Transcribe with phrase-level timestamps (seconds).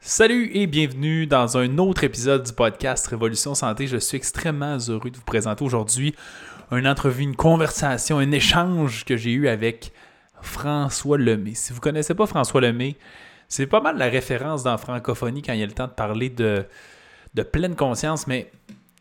[0.00, 3.86] Salut et bienvenue dans un autre épisode du podcast Révolution Santé.
[3.86, 6.14] Je suis extrêmement heureux de vous présenter aujourd'hui
[6.70, 9.92] une entrevue, une conversation, un échange que j'ai eu avec
[10.42, 11.54] François Lemay.
[11.54, 12.96] Si vous ne connaissez pas François Lemay,
[13.48, 16.30] c'est pas mal la référence dans francophonie quand il y a le temps de parler
[16.30, 16.64] de,
[17.34, 18.52] de pleine conscience, mais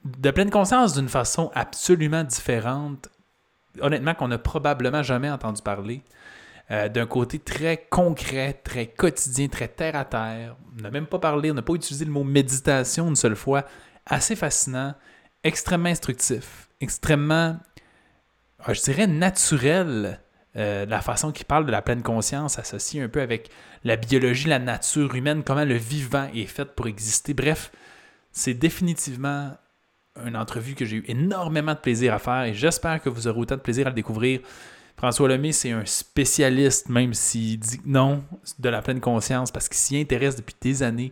[0.06, 3.10] de pleine conscience d'une façon absolument différente,
[3.82, 6.02] honnêtement, qu'on n'a probablement jamais entendu parler.
[6.72, 10.56] Euh, d'un côté très concret, très quotidien, très terre à terre.
[10.76, 13.66] On n'a même pas parlé, on n'a pas utilisé le mot méditation une seule fois.
[14.08, 14.96] Assez fascinant,
[15.44, 17.58] extrêmement instructif, extrêmement,
[18.68, 20.20] euh, je dirais, naturel.
[20.58, 23.50] Euh, la façon qu'il parle de la pleine conscience associée un peu avec
[23.84, 27.34] la biologie, la nature humaine, comment le vivant est fait pour exister.
[27.34, 27.72] Bref,
[28.32, 29.52] c'est définitivement
[30.26, 33.40] une entrevue que j'ai eu énormément de plaisir à faire et j'espère que vous aurez
[33.40, 34.40] autant de plaisir à le découvrir.
[34.98, 38.24] François Lemay, c'est un spécialiste, même s'il dit non,
[38.60, 41.12] de la pleine conscience, parce qu'il s'y intéresse depuis des années.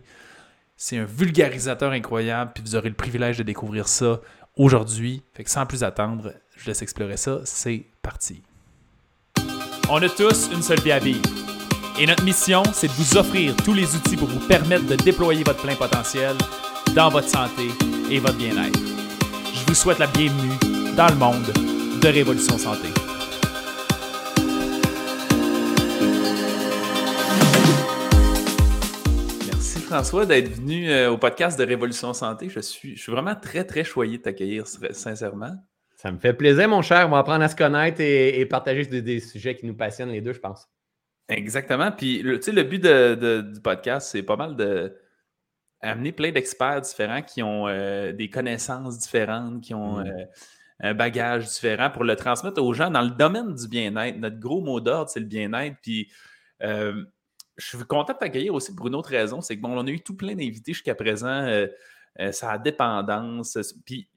[0.76, 4.20] C'est un vulgarisateur incroyable, puis vous aurez le privilège de découvrir ça
[4.56, 5.22] aujourd'hui.
[5.34, 7.40] Fait que sans plus attendre, je laisse explorer ça.
[7.44, 8.42] C'est parti.
[9.90, 11.22] On a tous une seule vie à vivre.
[12.00, 15.44] Et notre mission, c'est de vous offrir tous les outils pour vous permettre de déployer
[15.44, 16.34] votre plein potentiel
[16.96, 17.68] dans votre santé
[18.10, 18.80] et votre bien-être.
[19.54, 20.56] Je vous souhaite la bienvenue
[20.96, 21.52] dans le monde
[22.00, 22.88] de Révolution Santé.
[29.94, 32.48] François d'être venu euh, au podcast de Révolution Santé.
[32.48, 35.54] Je suis, je suis vraiment très, très choyé de t'accueillir, sincèrement.
[35.94, 37.06] Ça me fait plaisir, mon cher.
[37.06, 40.32] On va apprendre à se connaître et, partager des, sujets qui nous passionnent les deux,
[40.32, 40.68] je pense.
[41.28, 41.92] Exactement.
[41.92, 44.96] Puis, tu sais, le but du podcast, c'est pas mal de
[45.80, 50.08] amener plein d'experts différents qui ont euh, des connaissances différentes, qui ont mm.
[50.08, 50.24] euh,
[50.80, 54.18] un bagage différent pour le transmettre aux gens dans le domaine du bien-être.
[54.18, 55.76] Notre gros mot d'ordre, c'est le bien-être.
[55.82, 56.10] Puis,
[56.64, 57.04] euh,
[57.56, 59.90] je suis content de t'accueillir aussi pour une autre raison, c'est que bon, on a
[59.90, 61.46] eu tout plein d'invités jusqu'à présent.
[62.32, 63.58] ça dépendance.
[63.84, 64.08] Puis,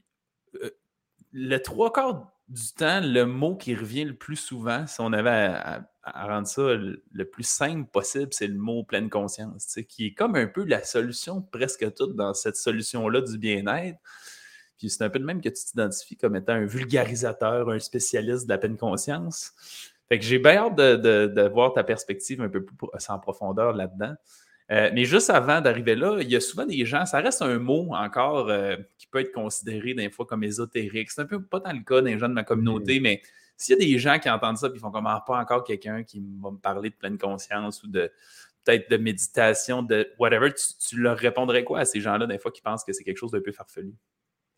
[1.34, 5.30] le trois quarts du temps, le mot qui revient le plus souvent, si on avait
[5.30, 10.36] à, rendre ça le, plus simple possible, c'est le mot pleine conscience, qui est comme
[10.36, 14.00] un peu la solution presque toute dans cette solution-là du bien-être.
[14.78, 18.46] Puis c'est un peu de même que tu t'identifies comme étant un vulgarisateur, un spécialiste
[18.46, 19.52] de la pleine conscience.
[20.10, 22.76] Fait que j'ai bien hâte de, voir ta perspective un peu plus
[23.10, 24.16] en profondeur là-dedans.
[24.70, 27.58] Euh, mais juste avant d'arriver là, il y a souvent des gens, ça reste un
[27.58, 31.10] mot encore euh, qui peut être considéré des fois comme ésotérique.
[31.10, 33.04] C'est un peu pas dans le cas des gens de ma communauté, mm.
[33.04, 33.22] mais
[33.56, 36.04] s'il y a des gens qui entendent ça et font comme ah, pas encore quelqu'un
[36.04, 38.12] qui va me parler de pleine conscience ou de
[38.64, 42.62] peut-être de méditation, de whatever, tu, leur répondrais quoi à ces gens-là des fois qui
[42.62, 43.94] pensent que c'est quelque chose d'un peu farfelu?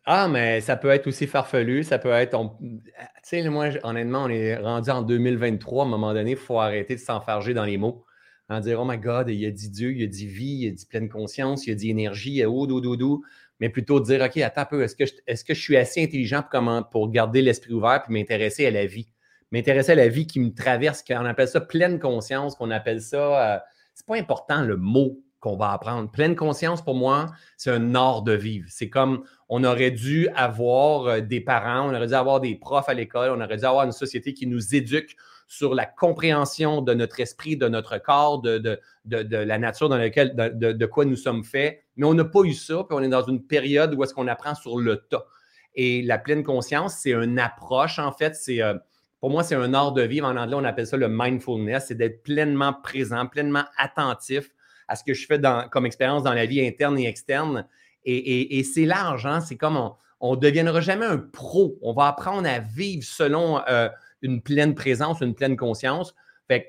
[0.06, 2.38] Ah, mais ça peut être aussi farfelu, ça peut être.
[2.60, 2.82] Tu
[3.22, 5.84] sais, moi, honnêtement, on est rendu en 2023.
[5.84, 8.06] À un moment donné, il faut arrêter de s'enfarger dans les mots
[8.50, 10.72] en dire Oh my God, il a dit Dieu, il a dit vie, il a
[10.72, 13.24] dit pleine conscience, il a dit énergie, il a oh, do,
[13.60, 16.04] mais plutôt dire OK, attends un peu, est-ce que, je, est-ce que je suis assez
[16.04, 19.08] intelligent pour, comment, pour garder l'esprit ouvert et m'intéresser à la vie?
[19.52, 23.56] M'intéresser à la vie qui me traverse, qu'on appelle ça pleine conscience, qu'on appelle ça.
[23.56, 23.60] Euh,
[23.94, 26.12] c'est pas important le mot qu'on va apprendre.
[26.12, 27.28] Pleine conscience, pour moi,
[27.58, 28.68] c'est un art de vivre.
[28.70, 32.90] C'est comme on aurait dû avoir euh, des parents, on aurait dû avoir des profs
[32.90, 35.16] à l'école, on aurait dû avoir une société qui nous éduque
[35.48, 40.86] sur la compréhension de notre esprit, de notre corps, de, la nature dans laquelle, de,
[40.86, 41.82] quoi nous sommes faits.
[41.96, 44.28] Mais on n'a pas eu ça, puis on est dans une période où est-ce qu'on
[44.28, 45.26] apprend sur le tas.
[45.74, 48.62] Et la pleine conscience, c'est une approche, en fait, c'est...
[48.62, 48.76] Euh,
[49.20, 50.28] pour moi, c'est un art de vivre.
[50.28, 51.88] En anglais, on appelle ça le mindfulness.
[51.88, 54.50] C'est d'être pleinement présent, pleinement attentif
[54.90, 55.40] à ce que je fais
[55.72, 57.66] comme expérience dans la vie interne et externe.
[58.04, 59.40] Et, c'est large, hein?
[59.40, 61.78] c'est comme on ne deviendra jamais un pro.
[61.82, 63.88] On va apprendre à vivre selon euh,
[64.22, 66.16] une pleine présence, une pleine conscience.
[66.48, 66.68] Fait que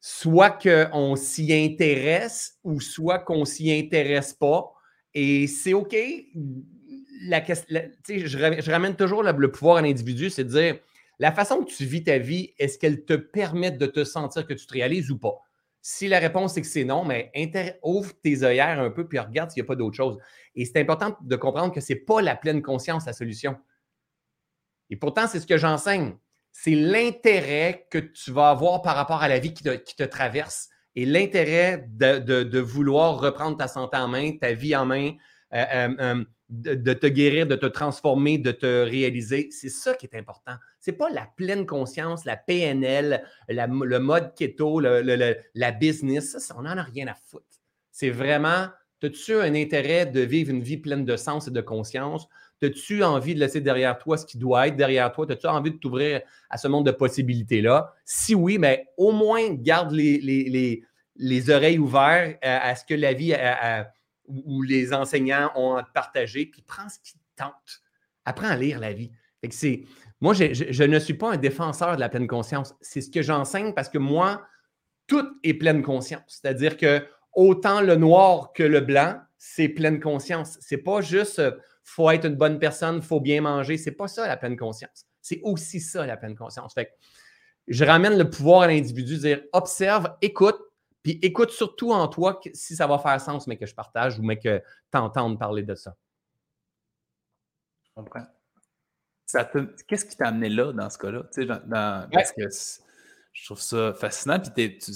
[0.00, 4.72] soit qu'on s'y intéresse ou soit qu'on s'y intéresse pas.
[5.14, 5.96] Et c'est OK.
[7.26, 10.76] La, je, je, ramène toujours le, pouvoir à l'individu, c'est de dire
[11.18, 14.52] la façon que tu vis ta vie, est-ce qu'elle te permet de te sentir que
[14.52, 15.40] tu te réalises ou pas?
[15.86, 17.30] Si la réponse est que c'est non, mais
[17.82, 20.18] ouvre tes œillères un peu puis regarde s'il n'y a pas d'autre chose.
[20.54, 23.56] Et c'est important de comprendre que ce n'est pas la pleine conscience la solution.
[24.88, 26.16] Et pourtant, c'est ce que j'enseigne
[26.54, 31.04] c'est l'intérêt que tu vas avoir par rapport à la vie qui te, traverse et
[31.04, 35.12] l'intérêt de, vouloir reprendre ta santé en main, ta vie en main,
[35.52, 36.24] euh, euh,
[36.66, 39.48] euh, de, te guérir, de te transformer, de te réaliser.
[39.50, 40.54] C'est ça qui est important.
[40.80, 46.38] Ce n'est pas la pleine conscience, la PNL, le mode keto, la business.
[46.38, 47.44] Ça, on n'en a rien à foutre.
[47.90, 48.68] C'est vraiment,
[49.02, 52.28] as-tu un intérêt de vivre une vie pleine de sens et de conscience?
[52.62, 55.30] As-tu envie de laisser derrière toi ce qui doit être derrière toi?
[55.30, 57.92] As-tu envie de t'ouvrir à ce monde de possibilités-là?
[58.04, 60.82] Si oui, mais au moins garde les,
[61.16, 63.34] les oreilles ouvertes à, ce que la vie
[64.26, 67.82] ou les enseignants ont à te partager, puis prends ce qui te tente.
[68.24, 69.10] Apprends à lire la vie.
[69.50, 69.84] c'est,
[70.20, 72.74] moi, je, ne suis pas un défenseur de la pleine conscience.
[72.80, 74.46] C'est ce que j'enseigne parce que moi,
[75.06, 76.40] tout est pleine conscience.
[76.40, 80.56] C'est-à-dire que autant le noir que le blanc, c'est pleine conscience.
[80.60, 83.76] C'est pas juste euh, faut être une bonne personne, faut bien manger.
[83.76, 85.04] C'est pas ça la pleine conscience.
[85.20, 86.72] C'est aussi ça la pleine conscience.
[86.72, 86.90] Fait
[87.68, 90.58] je ramène le pouvoir à l'individu, dire observe, écoute,
[91.04, 94.22] puis écoute surtout en toi si ça va faire sens, mais que je partage ou
[94.22, 94.58] mais que
[94.90, 95.94] tu entends parler de ça.
[97.84, 98.24] Je comprends.
[99.86, 101.24] Qu'est-ce qui t'a amené là dans ce cas-là?
[102.10, 102.48] Parce que
[103.34, 104.40] je trouve ça fascinant.
[104.40, 104.90] Puis tu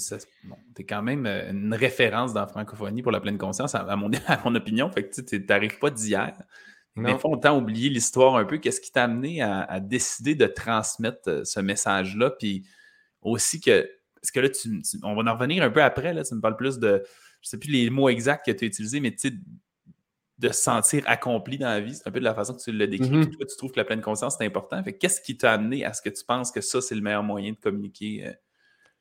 [0.79, 4.55] es, quand même euh, une référence dans la francophonie pour la pleine conscience, à, mon,
[4.55, 4.91] opinion.
[4.91, 6.33] Fait que tu n'arrives pas d'hier.
[6.95, 8.59] Mais il faut autant oublier l'histoire un peu.
[8.59, 12.31] Qu'est-ce qui t'a amené à, décider de transmettre euh, ce message-là?
[12.31, 12.67] Puis
[13.21, 13.89] aussi que,
[14.21, 14.49] parce que là,
[15.03, 17.03] on va en revenir un peu après, là, tu me parles plus de,
[17.41, 19.35] je ne sais plus les mots exacts que tu as utilisés, mais tu sais,
[20.39, 21.95] de se sentir accompli dans la vie.
[21.95, 23.11] C'est un peu de la façon que tu l'as décrit.
[23.11, 23.37] Mm-hmm.
[23.37, 24.83] Toi, tu trouves que la pleine conscience, c'est important.
[24.83, 27.53] Qu'est-ce qui t'a amené à ce que tu penses que ça, c'est le meilleur moyen
[27.53, 28.27] de communiquer?
[28.27, 28.37] Euh, tu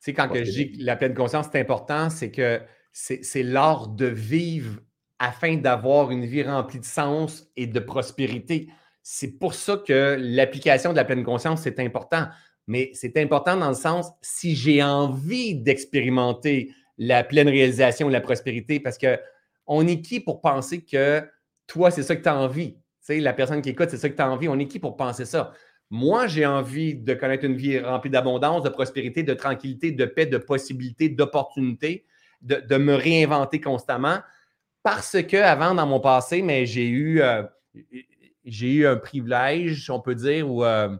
[0.00, 2.60] sais, quand que je dis que la pleine conscience, c'est important, c'est que
[2.92, 4.80] c'est l'art de vivre
[5.20, 8.68] afin d'avoir une vie remplie de sens et de prospérité.
[9.02, 12.28] C'est pour ça que l'application de la pleine conscience, c'est important.
[12.68, 18.78] Mais c'est important dans le sens, si j'ai envie d'expérimenter la pleine réalisation, la prospérité,
[18.78, 19.18] parce que
[19.66, 21.22] on est qui pour penser que
[21.66, 22.76] toi, c'est ça que tu as envie?
[23.08, 24.48] sais, la personne qui écoute, c'est ça que tu as envie.
[24.48, 25.52] On est qui pour penser ça?
[25.90, 30.26] Moi, j'ai envie de connaître une vie remplie d'abondance, de prospérité, de tranquillité, de paix,
[30.26, 32.04] de possibilités, d'opportunités,
[32.42, 34.18] de, me réinventer constamment.
[34.82, 37.42] Parce que avant, dans mon passé, mais j'ai eu, euh,
[38.44, 40.94] j'ai eu un privilège, on peut dire, où euh,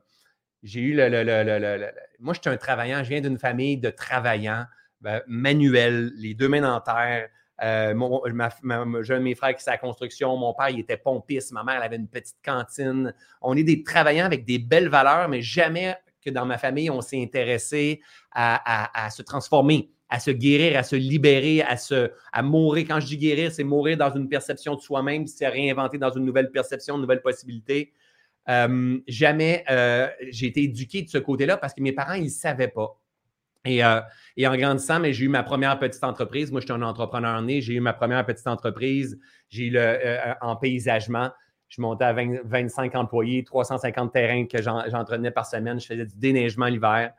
[0.63, 4.65] j'ai eu le, Moi, je suis un travaillant, je viens d'une famille de travaillants,
[5.01, 7.29] ben, manuels, les deux mains en terre.
[7.63, 7.93] Euh,
[9.03, 10.37] j'ai un de mes frères qui est à la construction.
[10.37, 11.53] Mon père, il était pompiste.
[11.53, 13.13] Ma mère, elle avait une petite cantine.
[13.41, 17.01] On est des travaillants avec des belles valeurs, mais jamais que dans ma famille, on
[17.01, 18.01] s'est intéressé
[18.33, 22.87] à, se transformer, à se guérir, à se libérer, à, se, à mourir.
[22.89, 26.25] Quand je dis guérir, c'est mourir dans une perception de soi-même, c'est réinventer dans une
[26.25, 27.93] nouvelle perception, une nouvelle possibilité.
[28.49, 32.29] Euh, jamais euh, j'ai été éduqué de ce côté-là parce que mes parents, ils ne
[32.29, 32.99] savaient pas.
[33.67, 34.01] Euh,
[34.37, 36.51] et, en grandissant, mais j'ai eu ma première petite entreprise.
[36.51, 37.61] Moi, je suis un entrepreneur né.
[37.61, 39.19] J'ai eu ma première petite entreprise.
[39.51, 41.31] J'ai eu le, en paysagement.
[41.69, 45.79] Je montais à 25 employés, 350 terrains que j'entraînais par semaine.
[45.79, 47.13] Je faisais du déneigement l'hiver.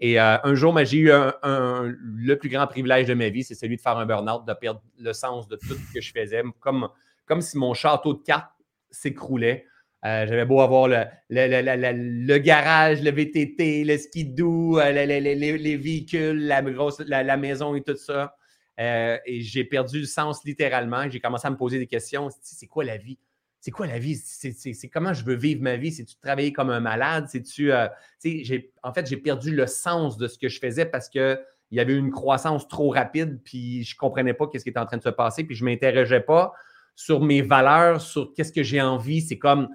[0.00, 3.80] Et un jour, j'ai eu le plus grand privilège de ma vie, c'est celui de
[3.80, 6.88] faire un burn-out, de perdre le sens de tout ce que je faisais, comme,
[7.26, 8.50] comme si mon château de cartes
[8.90, 9.66] s'écroulait.
[10.04, 16.60] Euh, j'avais beau avoir le, le, garage, le VTT, le skidoo, euh, les, véhicules, la,
[16.60, 18.34] grosse, la, maison et tout ça.
[18.80, 21.08] Euh, et j'ai perdu le sens littéralement.
[21.08, 22.30] J'ai commencé à me poser des questions.
[22.40, 23.18] C'est quoi la vie?
[23.60, 24.16] C'est quoi la vie?
[24.16, 25.92] C'est comment je veux vivre ma vie?
[25.92, 27.26] C'est-tu travailler comme un malade?
[27.28, 27.72] C'est-tu.
[27.72, 31.38] en fait, j'ai perdu le sens de ce que je faisais parce qu'il
[31.70, 34.86] y avait une croissance trop rapide, puis je ne comprenais pas ce qui était en
[34.86, 36.52] train de se passer, puis je ne m'interrogeais pas
[36.96, 39.20] sur mes valeurs, sur qu'est-ce que j'ai envie.
[39.20, 39.68] C'est comme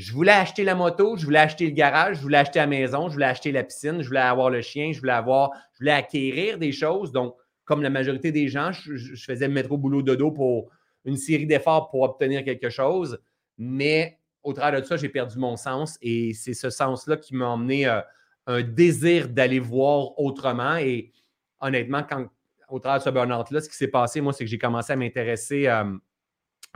[0.00, 3.08] je voulais acheter la moto, je voulais acheter le garage, je voulais acheter la maison,
[3.08, 5.92] je voulais acheter la piscine, je voulais avoir le chien, je voulais avoir, je voulais
[5.92, 7.12] acquérir des choses.
[7.12, 7.34] Donc,
[7.66, 10.70] comme la majorité des gens, je, faisais me mettre au boulot de dos pour
[11.04, 13.20] une série d'efforts pour obtenir quelque chose.
[13.58, 17.48] Mais au travers de ça, j'ai perdu mon sens et c'est ce sens-là qui m'a
[17.48, 18.00] emmené euh,
[18.46, 20.76] un désir d'aller voir autrement.
[20.76, 21.12] Et
[21.60, 22.26] honnêtement, quand,
[22.70, 24.96] au travers de ce burn-out-là, ce qui s'est passé, moi, c'est que j'ai commencé à
[24.96, 25.84] m'intéresser euh,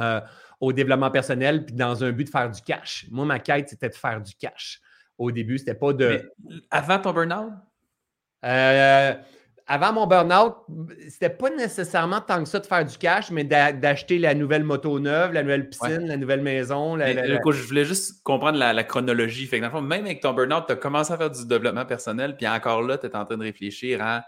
[0.01, 0.21] euh,
[0.65, 3.07] au développement personnel, puis dans un but de faire du cash.
[3.11, 4.81] Moi, ma quête, c'était de faire du cash.
[5.19, 6.33] Au début, c'était pas de.
[6.71, 7.53] avant ton burn-out?
[8.45, 9.15] Euh,
[9.67, 10.57] avant mon burn-out,
[11.09, 14.99] c'était pas nécessairement tant que ça de faire du cash, mais d'acheter la nouvelle moto
[15.01, 16.99] neuve, la nouvelle piscine, la nouvelle maison.
[16.99, 19.47] je voulais juste comprendre la, chronologie.
[19.47, 22.47] Fait que, même avec ton burn-out, tu as commencé à faire du développement personnel, puis
[22.47, 24.25] encore là, tu es en train de réfléchir à.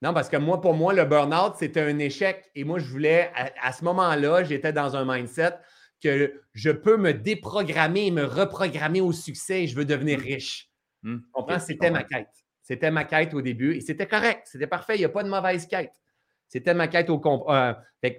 [0.00, 2.44] Non, parce que moi, pour moi, le burn-out, c'était un échec.
[2.54, 5.54] Et moi, je voulais, à ce moment-là, j'étais dans un mindset
[6.02, 10.22] que je peux me déprogrammer et me reprogrammer au succès et je veux devenir mmh.
[10.22, 10.70] riche.
[11.02, 11.18] Mmh.
[11.58, 12.28] C'était ma quête.
[12.62, 14.42] C'était ma quête au début et c'était correct.
[14.50, 14.96] C'était parfait.
[14.96, 15.94] Il n'y a pas de mauvaise quête.
[16.48, 17.74] C'était ma quête au euh,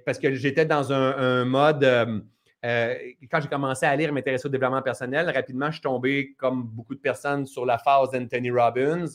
[0.06, 1.84] parce que j'étais dans un, mode.
[1.84, 2.20] Euh,
[2.66, 2.96] euh,
[3.32, 6.64] quand j'ai commencé à lire et m'intéresser au développement personnel, rapidement, je suis tombé, comme
[6.64, 9.06] beaucoup de personnes, sur la phase d'Anthony Robbins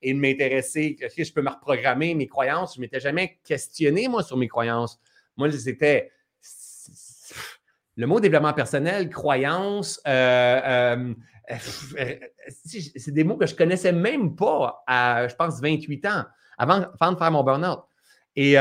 [0.00, 2.74] et de m'intéresser, est-ce je peux me reprogrammer mes croyances?
[2.74, 5.00] Je ne m'étais jamais questionné, moi, sur mes croyances.
[5.36, 6.12] Moi, c'était
[7.96, 11.14] le mot développement personnel, croyance, euh, euh,
[11.98, 12.14] euh,
[12.48, 16.24] c'est des mots que je ne connaissais même pas à, je pense, 28 ans,
[16.56, 17.80] avant, de faire mon burn-out.
[18.36, 18.56] Et,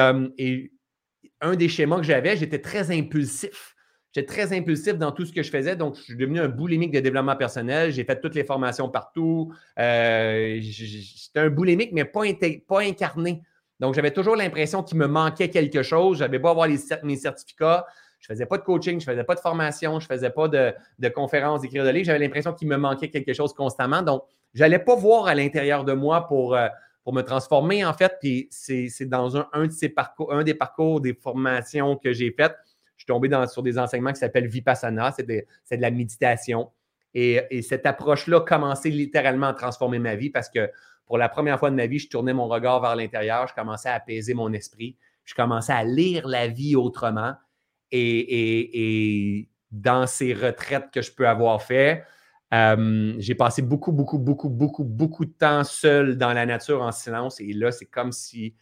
[1.43, 3.75] un des schémas que j'avais, j'étais très impulsif.
[4.13, 6.91] J'étais très impulsif dans tout ce que je faisais, donc je suis devenu un boulimique
[6.91, 7.91] de développement personnel.
[7.91, 9.51] J'ai fait toutes les formations partout.
[9.77, 12.21] J'étais un boulimique, mais pas,
[12.67, 13.41] pas incarné.
[13.79, 16.19] Donc, j'avais toujours l'impression qu'il me manquait quelque chose.
[16.19, 17.87] J'avais beau avoir les, mes certificats.
[18.21, 21.09] Je faisais pas de coaching, je faisais pas de formation, je faisais pas de, de
[21.09, 22.05] conférences, d'écrire de livres.
[22.05, 24.01] J'avais l'impression qu'il me manquait quelque chose constamment.
[24.01, 24.23] Donc,
[24.53, 26.67] je n'allais pas voir à l'intérieur de moi pour, euh,
[27.03, 28.17] pour me transformer, en fait.
[28.21, 32.31] Puis, c'est dans un, un, de ces parcours, un des parcours des formations que j'ai
[32.31, 32.55] faites
[33.01, 36.69] je suis tombé sur des enseignements qui s'appellent Vipassana, c'est de, la méditation.
[37.15, 40.69] Et, cette approche-là a commencé littéralement à transformer ma vie parce que
[41.07, 43.89] pour la première fois de ma vie, je tournais mon regard vers l'intérieur, je commençais
[43.89, 47.33] à apaiser mon esprit, je commençais à lire la vie autrement.
[47.91, 52.03] Et, dans ces retraites que je peux avoir fait,
[52.53, 56.91] euh, j'ai passé beaucoup, beaucoup, beaucoup, beaucoup, beaucoup de temps seul dans la nature en
[56.91, 57.39] silence.
[57.39, 58.55] Et là, c'est comme si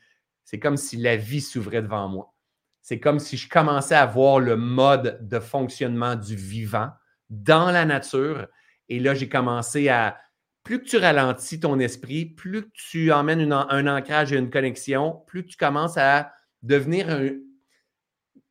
[0.43, 2.33] c'est comme si la vie s'ouvrait devant moi.
[2.81, 6.89] C'est comme si je commençais à voir le mode de fonctionnement du vivant
[7.29, 8.48] dans la nature.
[8.88, 10.17] Et là, j'ai commencé à,
[10.63, 15.21] plus que tu ralentis ton esprit, plus que tu emmènes un ancrage et une connexion,
[15.27, 16.31] plus tu commences à
[16.62, 17.29] devenir un,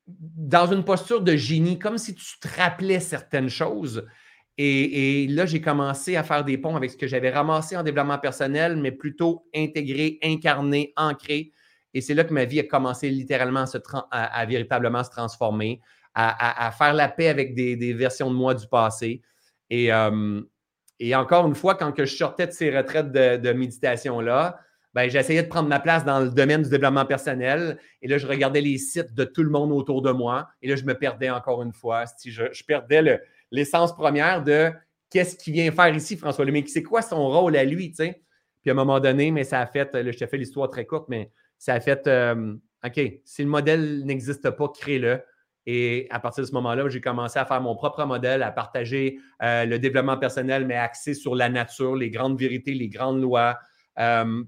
[0.08, 4.06] dans une posture de génie, comme si tu te rappelais certaines choses.
[4.60, 8.18] Et, là, j'ai commencé à faire des ponts avec ce que j'avais ramassé en développement
[8.18, 11.52] personnel, mais plutôt intégré, incarné, ancré
[11.94, 13.64] et c'est là que ma vie a commencé littéralement
[14.10, 15.80] à, véritablement se transformer,
[16.14, 19.22] à, faire la paix avec des, versions de moi du passé.
[19.70, 20.40] Et, euh,
[21.14, 24.60] encore une fois, quand je sortais de ces retraites de, méditation-là,
[25.06, 27.78] j'essayais de prendre ma place dans le domaine du développement personnel.
[28.02, 30.48] Et là, je regardais les sites de tout le monde autour de moi.
[30.62, 32.04] Et là, je me perdais encore une fois.
[32.24, 34.70] Je, je perdais l'essence première de
[35.10, 36.64] qu'est-ce qu'il vient faire ici, François Lemay.
[36.66, 38.22] C'est quoi son rôle à lui, tu sais?
[38.62, 40.84] Puis à un moment donné, mais ça a fait, là, je te fais l'histoire très
[40.84, 45.22] courte, mais ça a fait euh, OK, si le modèle n'existe pas, crée-le.
[45.66, 49.18] Et à partir de ce moment-là, j'ai commencé à faire mon propre modèle, à partager
[49.42, 53.58] euh, le développement personnel, mais axé sur la nature, les grandes vérités, les grandes lois,
[53.98, 54.42] euh,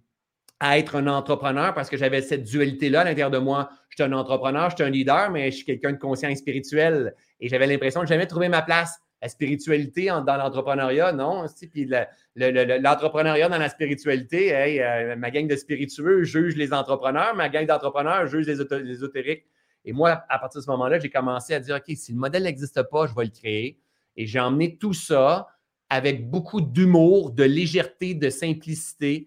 [0.60, 3.70] à être un entrepreneur parce que j'avais cette dualité-là à l'intérieur de moi.
[3.88, 6.36] Je suis un entrepreneur, je suis un leader, mais je suis quelqu'un de conscient et
[6.36, 7.14] spirituel.
[7.40, 11.44] Et j'avais l'impression de jamais trouver ma place la spiritualité dans l'entrepreneuriat, non.
[11.72, 11.88] Puis
[12.36, 18.26] l'entrepreneuriat dans la spiritualité, euh, ma gang de spiritueux juge les entrepreneurs, ma gang d'entrepreneurs
[18.26, 19.44] juge les, ésotériques.
[19.84, 22.44] Et moi, à partir de ce moment-là, j'ai commencé à dire, OK, si le modèle
[22.44, 23.78] n'existe pas, je vais le créer.
[24.16, 25.48] Et j'ai emmené tout ça
[25.90, 29.26] avec beaucoup d'humour, de légèreté, de simplicité.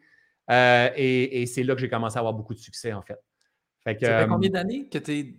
[0.49, 3.19] Euh, et, c'est là que j'ai commencé à avoir beaucoup de succès, en fait.
[3.83, 5.35] Fait ça fait combien euh, d'années que tu es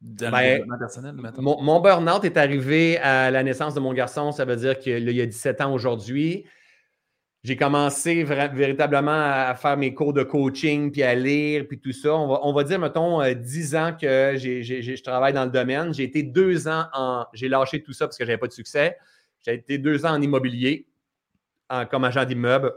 [0.00, 0.64] ben,
[1.38, 4.32] mon, mon burn-out est arrivé à la naissance de mon garçon.
[4.32, 6.46] Ça veut dire qu'il y a 17 ans aujourd'hui.
[7.42, 12.14] J'ai commencé véritablement à faire mes cours de coaching, puis à lire, puis tout ça.
[12.14, 15.92] On va, dire, mettons, 10 euh, ans que je travaille dans le domaine.
[15.92, 17.26] J'ai été deux ans en.
[17.34, 18.96] J'ai lâché tout ça parce que je n'avais pas de succès.
[19.44, 20.86] J'ai été deux ans en immobilier,
[21.90, 22.72] comme agent d'immeuble.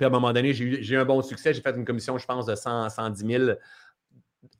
[0.00, 1.52] Puis à un moment donné, j'ai eu, un bon succès.
[1.52, 3.50] J'ai fait une commission, je pense, de 100, 110 000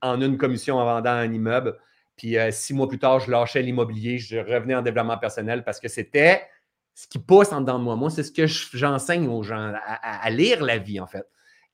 [0.02, 1.78] en une commission en vendant un immeuble.
[2.14, 5.80] Puis euh, six mois plus tard, je lâchais l'immobilier, je revenais en développement personnel parce
[5.80, 6.42] que c'était
[6.94, 7.96] ce qui pousse en dedans de moi.
[7.96, 11.24] Moi, c'est ce que j'enseigne aux gens, à, lire la vie, en fait.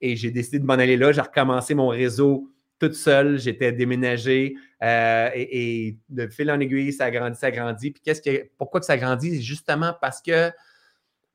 [0.01, 1.11] Et j'ai décidé de m'en aller là.
[1.11, 3.37] J'ai recommencé mon réseau toute seule.
[3.37, 4.55] J'étais déménagé
[4.85, 7.91] euh, et, de fil en aiguille, ça a grandi, ça a grandi.
[7.91, 9.43] Puis qu'est-ce que, pourquoi que ça grandit?
[9.43, 10.53] Justement parce que,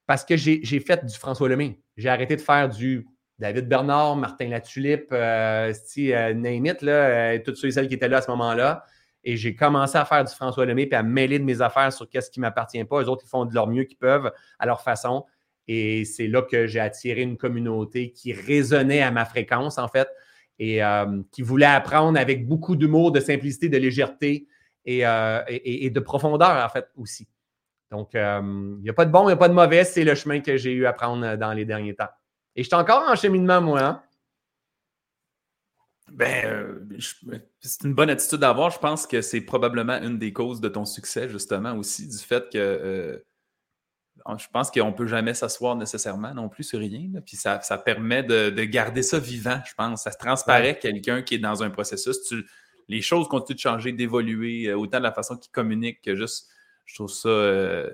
[0.08, 1.80] parce que j'ai, fait du François Lemay.
[1.98, 3.08] J'ai arrêté de faire du
[3.40, 8.08] David Bernard, Martin Latulippe, euh, euh, Name là, euh, toutes ceux et celles qui étaient
[8.08, 8.86] là à ce moment-là.
[9.24, 12.10] Et j'ai commencé à faire du François Lemay puis à mêler de mes affaires sur
[12.10, 13.02] qu'est-ce qui ne m'appartient pas.
[13.02, 15.26] Les autres, ils font de leur mieux qu'ils peuvent à leur façon.
[15.68, 20.10] Et c'est là que j'ai attiré une communauté qui résonnait à ma fréquence, en fait,
[20.60, 24.48] et euh, qui voulait apprendre avec beaucoup d'humour, de simplicité, de légèreté
[24.86, 25.04] et,
[25.48, 27.28] et, de profondeur, en fait, aussi.
[27.92, 29.84] Donc, il n'y a pas de bon, il n'y a pas de mauvais.
[29.84, 32.10] C'est le chemin que j'ai eu à prendre dans les derniers temps.
[32.56, 33.82] Et je suis encore en cheminement, moi.
[33.82, 34.04] Hein?
[36.12, 36.80] Ben, euh,
[37.62, 38.70] c'est une bonne attitude à avoir.
[38.70, 42.52] Je pense que c'est probablement une des causes de ton succès, justement, aussi, du fait
[42.52, 43.18] que euh,
[44.38, 47.10] je pense qu'on ne peut jamais s'asseoir nécessairement non plus sur rien.
[47.26, 50.04] Puis ça, permet de, garder ça vivant, je pense.
[50.04, 52.18] Ça se transparaît quelqu'un qui est dans un processus.
[52.90, 56.50] les choses continuent de changer, d'évoluer, euh, autant de la façon qu'il communique que juste.
[56.92, 57.90] Je trouve ça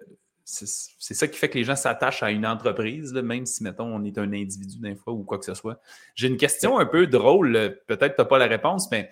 [0.50, 4.04] c'est ça qui fait que les gens s'attachent à une entreprise, même si, mettons, on
[4.06, 5.82] est un individu d'un fois ou quoi que ce soit.
[6.16, 9.12] J'ai une question un peu drôle, peut-être que tu n'as pas la réponse, mais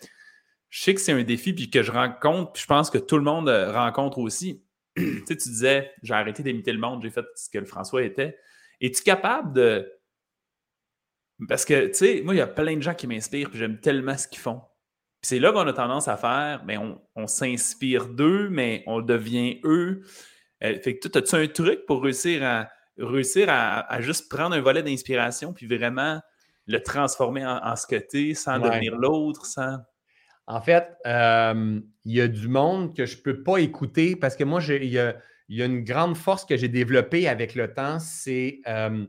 [0.70, 3.18] je sais que c'est un défi puis que je rencontre, puis je pense que tout
[3.18, 4.64] le monde euh, rencontre aussi.
[4.96, 8.04] tu sais, tu disais, j'ai arrêté d'imiter le monde, j'ai fait ce que le François
[8.04, 8.38] était.
[8.80, 9.92] Es-tu capable de
[11.50, 13.82] Parce que, tu sais, moi, il y a plein de gens qui m'inspirent, puis j'aime
[13.82, 14.62] tellement ce qu'ils font.
[15.26, 19.60] C'est là qu'on a tendance à faire, mais ben, on, s'inspire d'eux, mais on devient
[19.64, 20.04] eux.
[20.64, 24.62] Euh, fait que toi, as-tu un truc pour réussir à réussir à, juste prendre un
[24.62, 26.22] volet d'inspiration puis vraiment
[26.68, 29.78] le transformer en, ce que sans devenir l'autre, sans?
[30.46, 34.36] En fait, euh, il y a du monde que je ne peux pas écouter parce
[34.36, 35.16] que moi, il y a,
[35.50, 39.08] une grande force que j'ai développée avec le temps, c'est euh,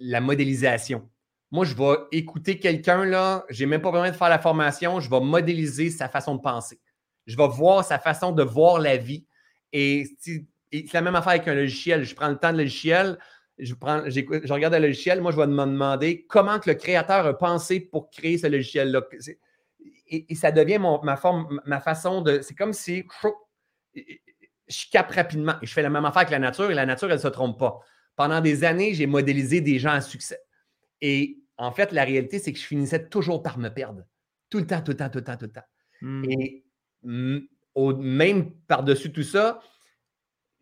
[0.00, 1.08] la modélisation.
[1.52, 5.00] Moi, je vais écouter quelqu'un, là, je n'ai même pas besoin de faire la formation,
[5.00, 6.80] je vais modéliser sa façon de penser.
[7.26, 9.26] Je vais voir sa façon de voir la vie.
[9.72, 12.04] Et, c'est la même affaire avec un logiciel.
[12.04, 13.18] Je prends le temps de logiciel,
[13.58, 17.24] je, prends, je regarde le logiciel, moi, je vais me demander comment que le créateur
[17.26, 19.02] a pensé pour créer ce logiciel-là.
[20.08, 22.40] Et, ça devient ma, forme, ma façon de.
[22.42, 23.04] C'est comme si
[23.94, 25.54] je capte rapidement.
[25.62, 27.28] Et je fais la même affaire avec la nature et la nature, elle ne se
[27.28, 27.78] trompe pas.
[28.16, 30.40] Pendant des années, j'ai modélisé des gens à succès.
[31.00, 34.02] Et en fait, la réalité, c'est que je finissais toujours par me perdre.
[34.50, 35.66] Tout le temps, tout le temps, tout le temps, tout le temps.
[36.02, 36.24] Hmm.
[36.30, 36.64] Et
[37.74, 39.60] même par-dessus tout ça,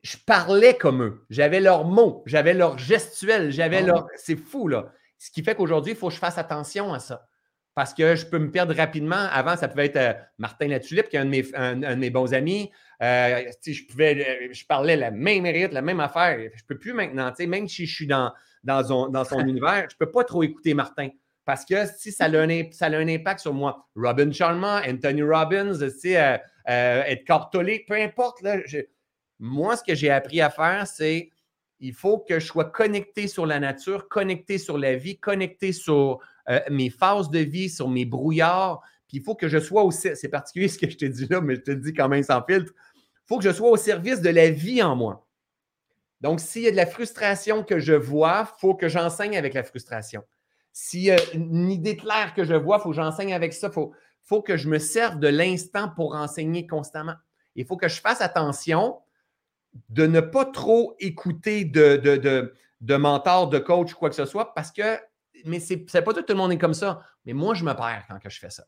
[0.02, 1.26] je parlais comme eux.
[1.30, 4.06] J'avais leurs mots, j'avais leurs gestuels, j'avais ah leur.
[4.16, 4.92] C'est fou, là.
[5.18, 7.26] Ce qui fait qu'aujourd'hui, il faut que je fasse attention à ça.
[7.74, 9.28] Parce que je peux me perdre rapidement.
[9.32, 12.70] Avant, ça pouvait être euh, Martin Latulippe, qui est un de mes, bons amis.
[13.02, 16.38] Euh, je, pouvais, je parlais la même rythme, la même affaire.
[16.38, 17.32] Je ne peux plus maintenant.
[17.40, 20.42] Même si je suis dans, dans son, dans son univers, je ne peux pas trop
[20.42, 21.08] écouter Martin.
[21.44, 23.86] Parce que si ça a un, ça a un impact sur moi.
[23.94, 26.38] Robin Sharma, Anthony Robbins, euh,
[26.68, 28.40] euh, Edgar Tolle, peu importe.
[28.42, 28.56] Là,
[29.38, 31.30] moi, ce que j'ai appris à faire, c'est
[31.80, 36.20] il faut que je sois connecté sur la nature, connecté sur la vie, connecté sur
[36.48, 38.80] euh, mes phases de vie, sur mes brouillards.
[39.08, 41.40] Puis il faut que je sois aussi, c'est particulier ce que je te dis là,
[41.40, 42.72] mais je te le dis quand même sans filtre.
[42.96, 45.26] Il faut que je sois au service de la vie en moi.
[46.20, 49.54] Donc, s'il y a de la frustration que je vois, il faut que j'enseigne avec
[49.54, 50.22] la frustration.
[50.72, 53.68] S'il y a une idée claire que je vois, il faut que j'enseigne avec ça.
[53.68, 57.14] Il faut, faut, que je me serve de l'instant pour enseigner constamment.
[57.56, 58.98] Il faut que je fasse attention
[59.90, 64.24] de ne pas trop écouter de, de, de, de mentor, de coach, quoi que ce
[64.24, 64.98] soit, parce que,
[65.44, 67.02] mais c'est pas tout, tout le monde est comme ça.
[67.24, 68.64] Mais moi, je me perds quand je fais ça.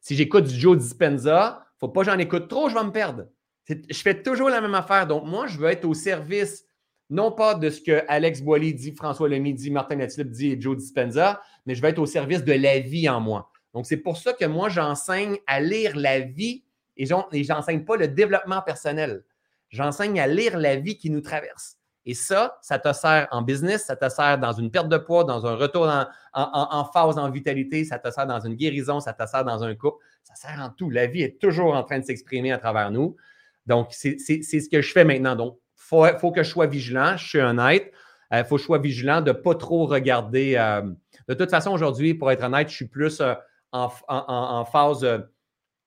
[0.00, 3.26] Si j'écoute du Joe Dispenza, faut pas que j'en écoute trop, je vais me perdre.
[3.68, 5.06] Je fais toujours la même affaire.
[5.06, 6.64] Donc, moi, je veux être au service
[7.10, 10.60] non pas de ce que Alex Boily dit, François Lamy dit, Martin Latulippe dit et
[10.60, 13.50] Joe Dispenza, mais je vais être au service de la vie en moi.
[13.74, 16.64] Donc, c'est pour ça que moi, j'enseigne à lire la vie
[16.96, 19.24] et je n'enseigne pas le développement personnel.
[19.68, 21.79] J'enseigne à lire la vie qui nous traverse.
[22.06, 25.24] Et ça, ça te sert en business, ça te sert dans une perte de poids,
[25.24, 29.12] dans un retour en, en, phase, en vitalité, ça te sert dans une guérison, ça
[29.12, 30.88] te sert dans un couple, ça sert en tout.
[30.88, 33.16] La vie est toujours en train de s'exprimer à travers nous.
[33.66, 35.36] Donc, c'est ce que je fais maintenant.
[35.36, 37.92] Donc, faut, faut que je sois vigilant, je suis honnête.
[38.32, 40.54] Il euh, faut que je sois vigilant de ne pas trop regarder.
[40.56, 40.82] Euh,
[41.28, 43.34] de toute façon, aujourd'hui, pour être honnête, je suis plus euh,
[43.72, 45.06] en, phase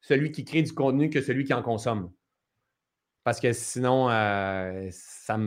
[0.01, 2.11] celui qui crée du contenu que celui qui en consomme.
[3.23, 5.37] Parce que sinon, ça,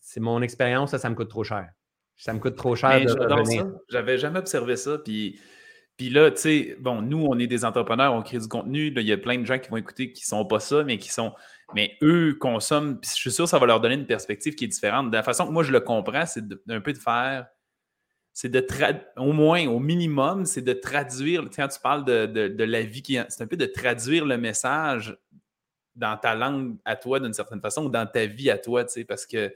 [0.00, 1.68] c'est mon expérience, ça, ça me coûte trop cher.
[2.16, 3.66] Ça me coûte trop cher de revenir.
[3.88, 4.98] J'avais jamais observé ça.
[4.98, 5.40] Puis,
[5.96, 8.92] puis là, tu sais, bon, nous, on est des entrepreneurs, on crée du contenu.
[8.94, 10.98] il y a plein de gens qui vont écouter qui ne sont pas ça, mais
[10.98, 11.32] qui sont
[11.74, 14.64] mais eux consomment, puis je suis sûr que ça va leur donner une perspective qui
[14.64, 15.10] est différente.
[15.10, 17.46] De la façon que moi je le comprends, c'est un peu de faire,
[18.32, 18.66] c'est de
[19.16, 23.42] au moins, au minimum, c'est de traduire, quand tu parles de, la vie, qui c'est
[23.42, 25.16] un peu de traduire le message
[25.96, 28.92] dans ta langue à toi d'une certaine façon ou dans ta vie à toi, tu
[28.92, 29.52] sais, parce que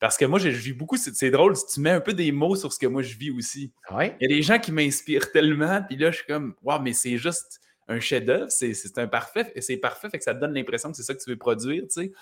[0.00, 2.56] parce que moi, je vis beaucoup, c'est drôle, si tu mets un peu des mots
[2.56, 3.72] sur ce que moi je vis aussi.
[4.20, 6.92] Il y a des gens qui m'inspirent tellement, puis là, je suis comme, waouh, mais
[6.92, 10.90] c'est juste, un chef-d'œuvre, c'est un parfait, c'est parfait, fait que ça te donne l'impression
[10.90, 12.12] que c'est ça que tu veux produire, tu sais.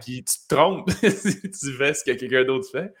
[0.00, 2.92] Puis tu te trompes si tu fais ce que quelqu'un d'autre fait.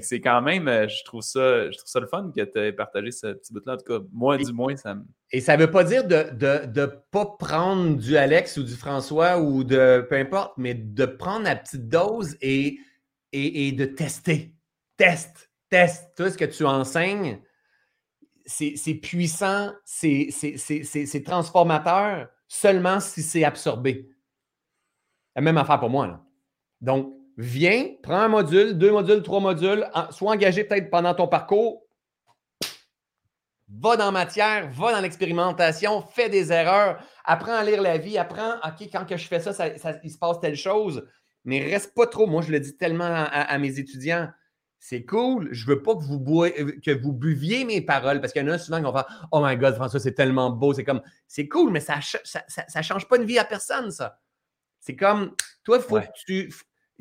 [0.00, 2.72] C'est quand même, euh, je trouve ça, je trouve ça le fun que tu aies
[2.72, 3.74] partagé ce petit bout-là.
[3.74, 5.04] En tout cas, moi, du moins, ça me.
[5.30, 8.74] Et ça ne veut pas dire de ne de, pas prendre du Alex ou du
[8.74, 12.78] François ou de peu importe, mais de prendre la petite dose et,
[13.32, 14.54] et, et de tester.
[14.96, 16.12] Teste, teste.
[16.16, 17.42] Tout ce que tu enseignes,
[18.46, 24.08] c'est puissant, c'est transformateur seulement si c'est absorbé.
[25.34, 26.06] La même affaire pour moi.
[26.06, 26.24] Là.
[26.80, 31.82] Donc, viens, prends un module, deux modules, trois modules, sois engagé peut-être pendant ton parcours,
[33.68, 38.56] va dans matière, va dans l'expérimentation, fais des erreurs, apprends à lire la vie, apprends,
[38.56, 39.68] OK, quand que je fais ça,
[40.02, 41.06] il se passe telle chose,
[41.44, 42.26] mais reste pas trop.
[42.26, 44.28] Moi, je le dis tellement à mes étudiants
[44.82, 45.48] c'est cool.
[45.52, 48.52] Je veux pas que vous, euh, que vous buviez mes paroles parce qu'il y en
[48.52, 50.74] a souvent qui vont faire Oh my God, François, c'est tellement beau.
[50.74, 54.18] C'est comme, c'est cool, mais ça, ça, ça, change pas une vie à personne, ça.
[54.80, 56.52] C'est comme, toi, il faut que tu.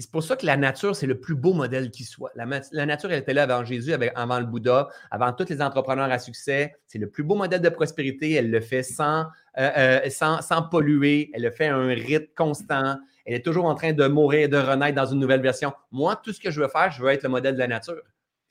[0.02, 2.32] Et c'est pour ça que la nature, c'est le plus beau modèle qui soit.
[2.34, 2.48] La,
[2.88, 6.76] nature, elle était là avant Jésus, avant le Bouddha, avant tous les entrepreneurs à succès.
[6.88, 8.32] C'est le plus beau modèle de prospérité.
[8.32, 9.28] Elle le fait sans,
[9.60, 11.30] euh, euh, sans, sans, polluer.
[11.36, 12.98] Elle le fait à un rythme constant.
[13.28, 15.72] Elle est toujours en train de mourir et de renaître dans une nouvelle version.
[15.92, 18.02] Moi, tout ce que je veux faire, je veux être le modèle de la nature.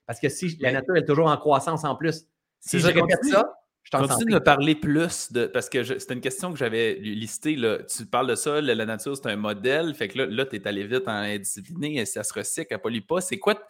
[0.06, 2.26] Parce que si la nature est toujours en croissance en plus,
[2.60, 5.46] si je répète ça, je Continue de me parler plus de.
[5.46, 7.56] Parce que c'était une question que j'avais listée.
[7.56, 7.78] Là.
[7.82, 9.94] Tu parles de ça, la nature, c'est un modèle.
[9.94, 13.00] Fait que là, là tu es allé vite en indiscipliné, ça se recycle, elle pollue
[13.00, 13.20] pas.
[13.20, 13.60] C'est quoi?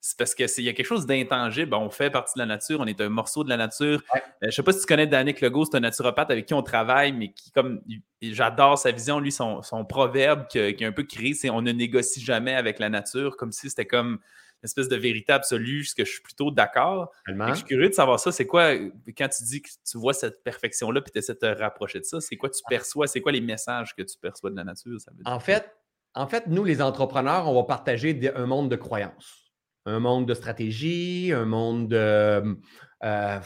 [0.00, 1.74] C'est parce qu'il y a quelque chose d'intangible.
[1.74, 4.00] On fait partie de la nature, on est un morceau de la nature.
[4.14, 6.54] Euh, je ne sais pas si tu connais Danick Legault, c'est un naturopathe avec qui
[6.54, 7.80] on travaille, mais qui, comme
[8.22, 11.62] j'adore sa vision, lui, son, son proverbe qui, qui, est un peu créé, c'est on
[11.62, 14.20] ne négocie jamais avec la nature, comme si c'était comme
[14.62, 17.10] espèce de vérité absolue, ce que je suis plutôt d'accord.
[17.26, 18.32] Je suis curieux de savoir ça.
[18.32, 18.74] C'est quoi,
[19.16, 22.04] quand tu dis que tu vois cette perfection-là puis tu essaies de te rapprocher de
[22.04, 22.68] ça, c'est quoi tu ah.
[22.68, 23.06] perçois?
[23.06, 24.98] C'est quoi les messages que tu perçois de la nature?
[25.24, 25.70] En, fait,
[26.14, 29.52] en fait, nous, les entrepreneurs, on va partager un monde de croyances,
[29.86, 32.56] un monde de stratégie, un monde de.
[33.04, 33.40] Euh,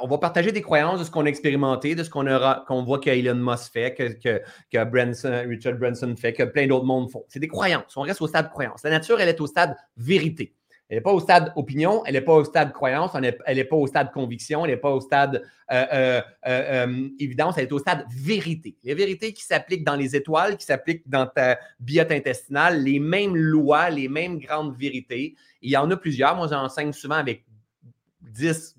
[0.00, 3.34] on va partager des croyances de ce qu'on a expérimenté, de ce qu'on voit qu'Elon
[3.34, 7.24] Musk fait, que, que, Richard Branson fait, que plein d'autres mondes font.
[7.28, 7.96] C'est des croyances.
[7.96, 8.82] On reste au stade croyance.
[8.84, 10.54] La nature, elle est au stade vérité.
[10.90, 13.76] Elle n'est pas au stade opinion, elle n'est pas au stade croyance, elle n'est pas
[13.76, 17.78] au stade conviction, elle n'est pas au stade euh, euh, euh, évidence, elle est au
[17.78, 18.76] stade vérité.
[18.82, 23.36] Les vérités qui s'appliquent dans les étoiles, qui s'appliquent dans ta biote intestinale, les mêmes
[23.36, 25.36] lois, les mêmes grandes vérités.
[25.62, 26.34] Il y en a plusieurs.
[26.34, 27.44] Moi, j'enseigne souvent avec
[28.22, 28.74] 10,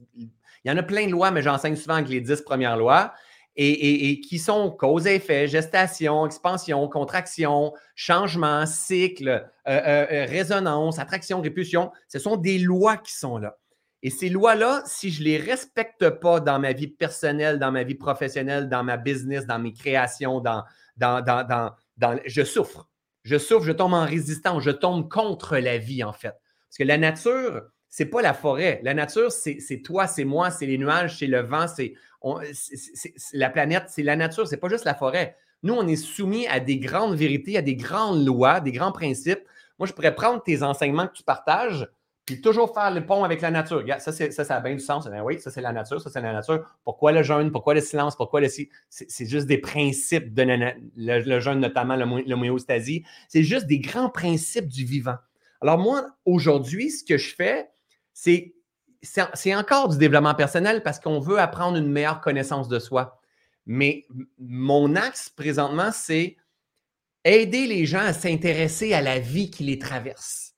[0.64, 3.14] il y en a plein de lois, mais j'enseigne souvent avec les dix premières lois.
[3.58, 11.00] Et, qui sont cause et effet, gestation, expansion, contraction, changement, cycle, euh, euh, euh, résonance,
[11.00, 11.92] attraction, répulsion.
[12.08, 13.58] Ce sont des lois qui sont là.
[14.04, 17.84] Et ces lois-là, si je ne les respecte pas dans ma vie personnelle, dans ma
[17.84, 20.64] vie professionnelle, dans ma business, dans mes créations, dans,
[20.96, 22.88] dans, dans, dans je souffre.
[23.24, 26.34] Je souffre, je tombe en résistance, je tombe contre la vie, en fait.
[26.70, 28.80] Parce que la nature, c'est pas la forêt.
[28.84, 31.94] La nature, c'est toi, c'est moi, c'est les nuages, c'est le vent, c'est
[33.34, 35.36] la planète, c'est la nature, c'est pas juste la forêt.
[35.62, 39.42] Nous, on est soumis à des grandes vérités, à des grandes lois, des grands principes.
[39.78, 41.88] Moi, je pourrais prendre tes enseignements que tu partages,
[42.26, 43.84] puis toujours faire le pont avec la nature.
[44.00, 45.06] ça, ça, a bien du sens.
[45.08, 46.66] Ben oui, ça, c'est la nature, ça, c'est la nature.
[46.86, 47.52] Pourquoi le jeûne?
[47.52, 48.16] Pourquoi le silence?
[48.16, 48.48] Pourquoi le...
[48.90, 53.04] C'est juste des principes de le, jeûne, notamment l'homéostasie.
[53.28, 55.18] C'est juste des grands principes du vivant.
[55.60, 57.70] Alors moi, aujourd'hui, ce que je fais,
[58.14, 63.20] c'est, encore du développement personnel parce qu'on veut apprendre une meilleure connaissance de soi.
[63.66, 64.06] Mais
[64.40, 66.38] mon axe présentement, c'est
[67.24, 70.56] aider les gens à s'intéresser à la vie qui les traverse,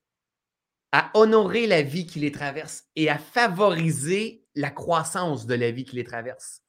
[0.91, 5.83] à honorer la vie qui les traverse et à favoriser la croissance de la vie
[5.83, 6.61] qui les traverse.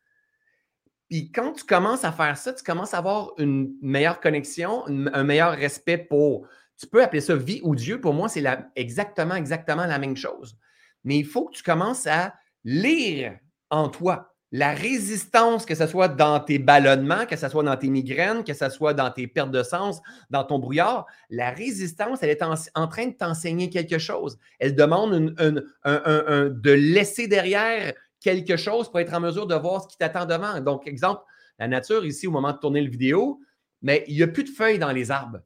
[1.08, 5.22] Puis quand tu commences à faire ça, tu commences à avoir une meilleure connexion, un
[5.22, 8.00] meilleur respect pour, tu peux appeler ça vie ou Dieu.
[8.00, 8.42] Pour moi, c'est
[8.74, 10.56] exactement, exactement la même chose
[11.04, 13.38] mais il faut que tu commences à lire
[13.70, 17.88] en toi la résistance, que ce soit dans tes ballonnements, que ce soit dans tes
[17.88, 22.30] migraines, que ce soit dans tes pertes de sens, dans ton brouillard, la résistance, elle
[22.30, 24.38] est en, train de t'enseigner quelque chose.
[24.60, 29.98] Elle demande de laisser derrière quelque chose pour être en mesure de voir ce qui
[29.98, 30.60] t'attend devant.
[30.60, 31.22] Donc, exemple,
[31.58, 33.40] la nature, ici, au moment de tourner le vidéo,
[33.82, 35.40] mais il n'y a plus de feuilles dans les arbres.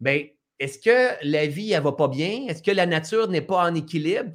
[0.00, 0.24] Bien,
[0.60, 2.46] est-ce que la vie, elle va pas bien?
[2.48, 4.30] Est-ce que la nature n'est pas en équilibre?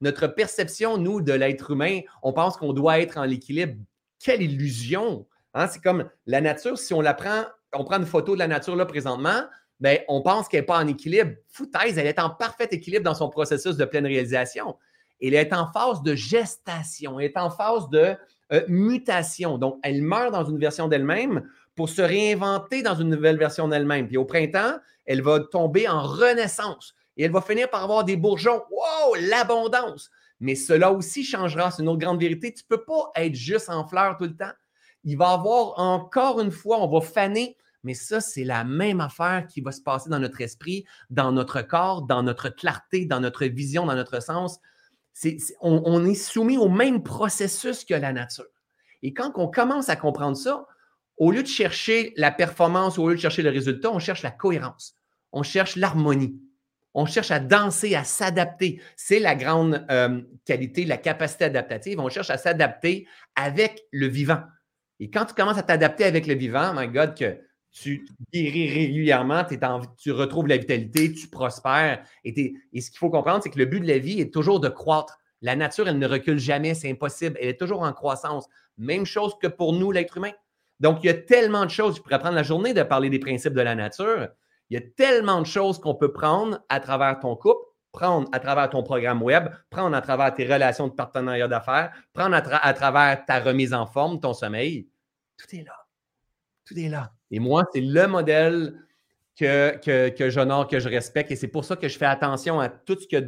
[0.00, 3.74] notre perception, nous, de l'être humain, on pense qu'on doit être en équilibre.
[4.18, 5.26] Quelle illusion!
[5.54, 5.68] Hein?
[5.68, 8.76] C'est comme la nature, si on la prend, on prend une photo de la nature
[8.76, 9.42] là présentement,
[9.78, 11.32] bien, on pense qu'elle n'est pas en équilibre.
[11.48, 14.76] Foutaise, elle est en parfait équilibre dans son processus de pleine réalisation.
[15.20, 18.14] Elle est en phase de gestation, elle est en phase de
[18.52, 19.58] euh, mutation.
[19.58, 24.08] Donc, elle meurt dans une version d'elle-même pour se réinventer dans une nouvelle version d'elle-même.
[24.08, 28.16] Puis au printemps, elle va tomber en renaissance et elle va finir par avoir des
[28.16, 28.64] bourgeons.
[28.68, 30.10] Wow, l'abondance!
[30.40, 31.70] Mais cela aussi changera.
[31.70, 32.52] C'est une autre grande vérité.
[32.52, 34.50] Tu ne peux pas être juste en fleurs tout le temps.
[35.04, 37.56] Il va avoir encore une fois, on va faner.
[37.84, 41.62] Mais ça, c'est la même affaire qui va se passer dans notre esprit, dans notre
[41.62, 44.58] corps, dans notre clarté, dans notre vision, dans notre sens.
[45.60, 48.46] on est soumis au même processus que la nature.
[49.02, 50.66] Et quand on commence à comprendre ça,
[51.18, 54.30] au lieu de chercher la performance, au lieu de chercher le résultat, on cherche la
[54.30, 54.94] cohérence,
[55.32, 56.40] on cherche l'harmonie,
[56.94, 58.80] on cherche à danser, à s'adapter.
[58.96, 62.00] C'est la grande euh, qualité, la capacité adaptative.
[62.00, 64.40] On cherche à s'adapter avec le vivant.
[65.00, 67.38] Et quand tu commences à t'adapter avec le vivant, my God, que
[67.70, 69.44] tu guéris régulièrement,
[69.96, 72.02] tu retrouves la vitalité, tu prospères.
[72.24, 74.58] Et, et ce qu'il faut comprendre, c'est que le but de la vie est toujours
[74.58, 75.18] de croître.
[75.40, 77.36] La nature, elle ne recule jamais, c'est impossible.
[77.40, 78.48] Elle est toujours en croissance.
[78.76, 80.32] Même chose que pour nous, l'être humain.
[80.80, 81.96] Donc, il y a tellement de choses.
[81.96, 84.28] Je pourrais prendre la journée de parler des principes de la nature.
[84.70, 88.38] Il y a tellement de choses qu'on peut prendre à travers ton couple, prendre à
[88.38, 93.24] travers ton programme web, prendre à travers tes relations de partenariat d'affaires, prendre à, travers
[93.24, 94.88] ta remise en forme, ton sommeil.
[95.36, 95.86] Tout est là.
[96.66, 97.12] Tout est là.
[97.30, 98.74] Et moi, c'est le modèle
[99.36, 101.30] que, que, que j'honore, que je respecte.
[101.30, 103.24] Et c'est pour ça que je fais attention à tout ce que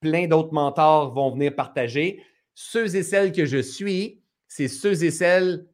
[0.00, 2.22] plein d'autres mentors vont venir partager.
[2.54, 5.66] Ceux et celles que je suis, c'est ceux et celles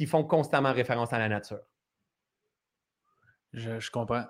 [0.00, 1.60] qui font constamment référence à la nature.
[3.52, 4.24] Je, comprends.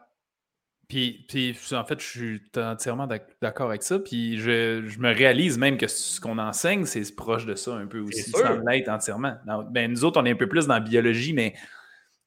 [0.88, 3.06] Puis, puis, en fait, je suis entièrement
[3.40, 4.00] d'accord avec ça.
[4.00, 8.00] Puis, je, me réalise même que ce qu'on enseigne, c'est proche de ça un peu
[8.00, 9.36] aussi, sans l'être entièrement.
[9.70, 11.54] ben, nous autres, on est un peu plus dans la biologie, mais.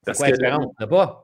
[0.05, 0.85] Parce quoi, que.
[0.85, 1.22] pas?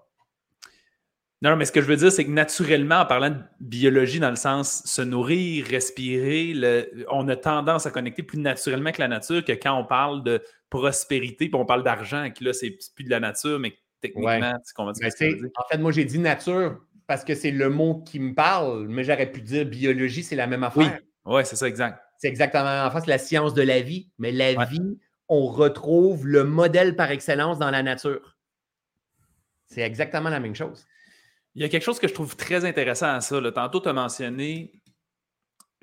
[1.42, 4.30] Non, mais ce que je veux dire, c'est que naturellement, en parlant de biologie dans
[4.30, 6.54] le sens se nourrir, respirer,
[7.10, 10.44] on a tendance à connecter plus naturellement que la nature que quand on parle de
[10.70, 14.74] prospérité, puis on parle d'argent, que là, c'est plus de la nature, mais techniquement, c'est
[14.74, 15.08] qu'on va dire.
[15.56, 19.06] en fait, moi, j'ai dit nature parce que c'est le mot qui me parle, mais
[19.06, 21.00] j'aurais pu dire biologie, c'est la même affaire.
[21.26, 22.04] Oui, ouais, c'est ça, exact.
[22.18, 22.86] C'est exactement.
[22.86, 25.00] En fait, c'est la science de la vie, mais la vie,
[25.30, 28.38] on retrouve le modèle par excellence dans la nature.
[29.68, 30.86] C'est exactement la même chose.
[31.60, 33.42] Il y a quelque chose que je trouve très intéressant à ça.
[33.52, 34.72] Tantôt, tu as mentionné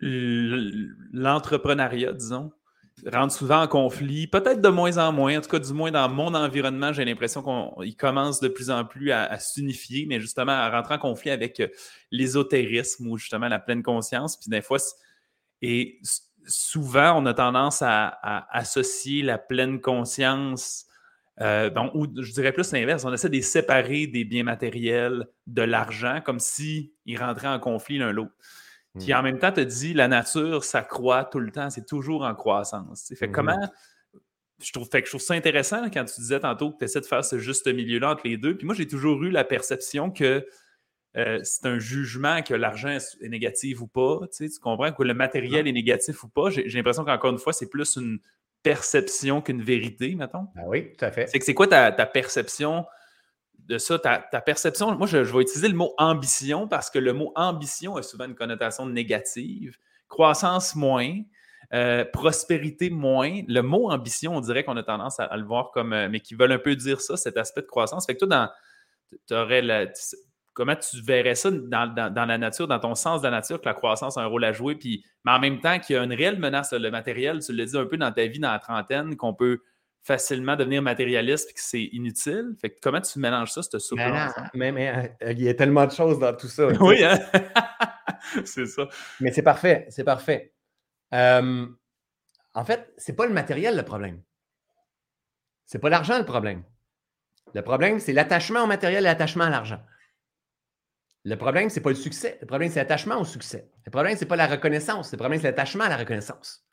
[0.00, 2.50] l'entrepreneuriat, disons,
[3.04, 6.08] rentre souvent en conflit, peut-être de moins en moins, en tout cas du moins dans
[6.08, 10.70] mon environnement, j'ai l'impression qu'il commence de plus en plus à, s'unifier, mais justement à
[10.70, 11.68] rentrer en conflit avec euh,
[12.10, 14.38] l'ésotérisme ou justement la pleine conscience.
[14.38, 14.78] Puis des fois,
[15.60, 16.00] et
[16.46, 18.16] souvent, on a tendance à
[18.50, 20.85] associer la pleine conscience
[21.40, 25.62] euh, ou je dirais plus l'inverse, on essaie de les séparer des biens matériels, de
[25.62, 28.32] l'argent, comme s'ils rentraient en conflit l'un l'autre.
[28.98, 29.24] Puis en hmm.
[29.24, 33.12] même temps, tu dit, la nature, ça croît tout le temps, c'est toujours en croissance.
[33.18, 33.32] Fait hmm.
[33.32, 33.70] comment.
[34.62, 37.02] Je trouve, fait que je trouve ça intéressant quand tu disais tantôt que tu essaies
[37.02, 38.56] de faire ce juste milieu-là entre les deux.
[38.56, 40.46] Puis moi, j'ai toujours eu la perception que
[41.18, 44.20] euh, c'est un jugement que l'argent est négatif ou pas.
[44.34, 46.48] Tu, comprends que le matériel est négatif ou pas.
[46.48, 48.18] J'ai l'impression qu'encore une fois, c'est plus une
[48.66, 50.48] perception qu'une vérité, mettons.
[50.56, 51.28] Ah oui, tout à fait.
[51.28, 52.84] C'est que c'est quoi ta, perception
[53.60, 53.96] de ça?
[53.96, 58.02] Ta, perception, moi, je, vais utiliser le mot ambition parce que le mot ambition a
[58.02, 59.76] souvent une connotation négative.
[60.08, 61.14] Croissance moins,
[61.74, 63.42] euh, prospérité moins.
[63.46, 66.34] Le mot ambition, on dirait qu'on a tendance à, le voir comme, euh, mais qui
[66.34, 68.04] veulent un peu dire ça, cet aspect de croissance.
[68.04, 68.50] Fait que toi, dans,
[69.28, 69.86] tu aurais la,
[70.56, 73.74] comment tu verrais ça dans, la nature, dans ton sens de la nature, que la
[73.74, 76.14] croissance a un rôle à jouer, puis, mais en même temps qu'il y a une
[76.14, 78.58] réelle menace sur le matériel, tu le dis un peu dans ta vie dans la
[78.58, 79.60] trentaine, qu'on peut
[80.02, 82.54] facilement devenir matérialiste et que c'est inutile.
[82.58, 83.98] Fait que comment tu mélanges ça, cette soupe
[84.54, 86.68] mais, mais, euh, il y a tellement de choses dans tout ça.
[86.80, 87.18] oui, hein?
[88.44, 88.88] c'est ça.
[89.20, 90.54] Mais c'est parfait, c'est parfait.
[91.12, 94.22] en fait, c'est pas le matériel le problème.
[95.66, 96.62] C'est pas l'argent le problème.
[97.52, 99.80] Le problème, c'est l'attachement au matériel et l'attachement à l'argent.
[101.26, 102.38] Le problème, ce n'est pas le succès.
[102.40, 103.68] Le problème, c'est l'attachement au succès.
[103.84, 105.10] Le problème, ce n'est pas la reconnaissance.
[105.10, 106.64] Le problème, c'est l'attachement à la reconnaissance.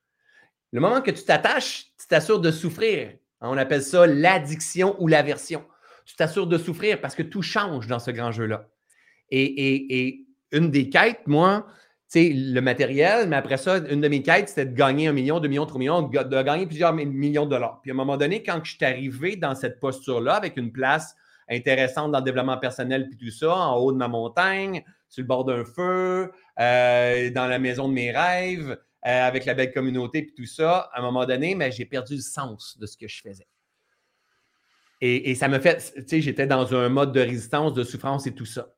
[0.71, 3.13] Le moment que tu t'attaches, tu t'assures de souffrir.
[3.41, 5.65] On appelle ça l'addiction ou l'aversion.
[6.05, 8.69] Tu t'assures de souffrir parce que tout change dans ce grand jeu-là.
[9.31, 11.65] Et, une des quêtes, moi,
[12.07, 15.39] c'est le matériel, mais après ça, une de mes quêtes, c'était de gagner un million,
[15.39, 17.81] deux millions, trois millions, de gagner plusieurs millions de dollars.
[17.81, 21.15] Puis à un moment donné, quand je suis arrivé dans cette posture-là, avec une place
[21.49, 25.27] intéressante dans le développement personnel puis tout ça, en haut de ma montagne, sur le
[25.27, 28.71] bord d'un feu, euh, dans la maison de mes rêves,
[29.05, 30.89] euh, avec la belle communauté puis tout ça.
[30.93, 33.47] À un moment donné, mais j'ai perdu le sens de ce que je faisais.
[35.05, 38.33] Et, ça me fait, tu sais, j'étais dans un mode de résistance, de souffrance et
[38.33, 38.73] tout ça.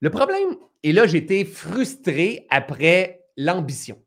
[0.00, 4.00] Le problème, et là, j'étais frustré après l'ambition.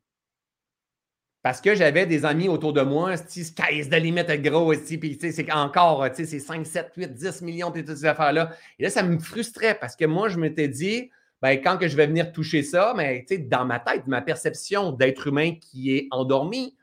[1.41, 5.51] Parce que j'avais des amis autour de moi, sky is the limit, gros, puis c'est
[5.51, 8.51] encore, c'est 5, 7, 8, 10 millions, puis toutes ces affaires-là.
[8.77, 11.09] Et là, ça me frustrait parce que moi, je m'étais dit,
[11.41, 14.91] ben, quand que je vais venir toucher ça, mais ben, dans ma tête, ma perception
[14.91, 16.75] d'être humain qui est endormi,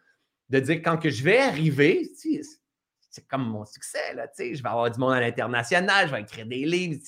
[0.49, 4.91] de dire quand que je vais arriver, c'est comme mon succès, là, je vais avoir
[4.91, 6.99] du monde à l'international, je vais écrire des livres,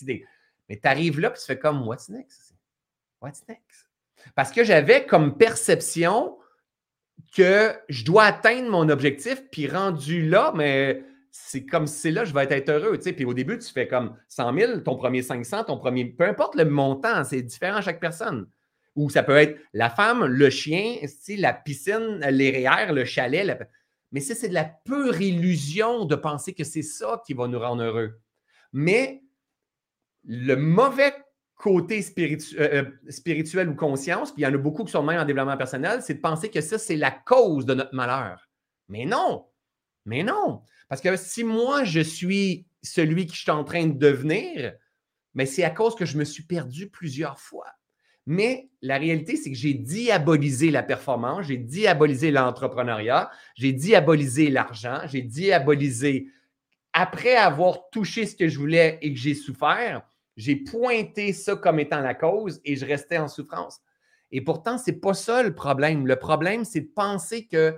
[0.69, 2.55] mais tu arrives là, puis tu fais comme, what's next?
[3.23, 3.89] What's next?
[4.35, 6.37] Parce que j'avais comme perception
[7.35, 12.35] que je dois atteindre mon objectif, puis rendu là, mais c'est comme c'est là je
[12.35, 12.99] vais être heureux.
[12.99, 16.05] Puis au début, tu fais comme 100 000, ton premier 500, ton premier.
[16.07, 18.49] Peu importe le montant, c'est différent à chaque personne.
[18.97, 20.97] Ou ça peut être la femme, le chien,
[21.37, 23.57] la piscine, les REER, le chalet.
[24.11, 27.61] Mais ça, c'est de la pure illusion de penser que c'est ça qui va nous
[27.61, 28.19] rendre heureux.
[28.73, 29.23] Mais
[30.25, 31.14] le mauvais
[31.59, 35.21] côté euh, euh, spirituel ou conscience, puis il y en a beaucoup qui sont même
[35.21, 38.49] en développement personnel, c'est de penser que ça, c'est la cause de notre malheur.
[38.88, 39.44] Mais non,
[40.07, 40.62] mais non.
[40.88, 44.73] Parce que si moi, je suis celui qui je suis en train de devenir,
[45.35, 47.66] mais c'est à cause que je me suis perdu plusieurs fois.
[48.25, 55.01] Mais la réalité, c'est que j'ai diabolisé la performance, j'ai diabolisé l'entrepreneuriat, j'ai diabolisé l'argent,
[55.07, 56.29] j'ai diabolisé,
[56.92, 60.03] après avoir touché ce que je voulais et que j'ai souffert,
[60.38, 63.81] j'ai pointé ça comme étant la cause et je restais en souffrance.
[64.31, 66.07] Et pourtant, ce n'est pas ça le problème.
[66.07, 67.77] Le problème, c'est de penser que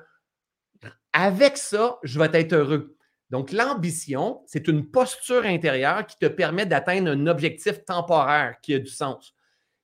[1.12, 2.96] avec ça, je vais être heureux.
[3.30, 8.78] Donc, l'ambition, c'est une posture intérieure qui te permet d'atteindre un objectif temporaire qui a
[8.78, 9.34] du sens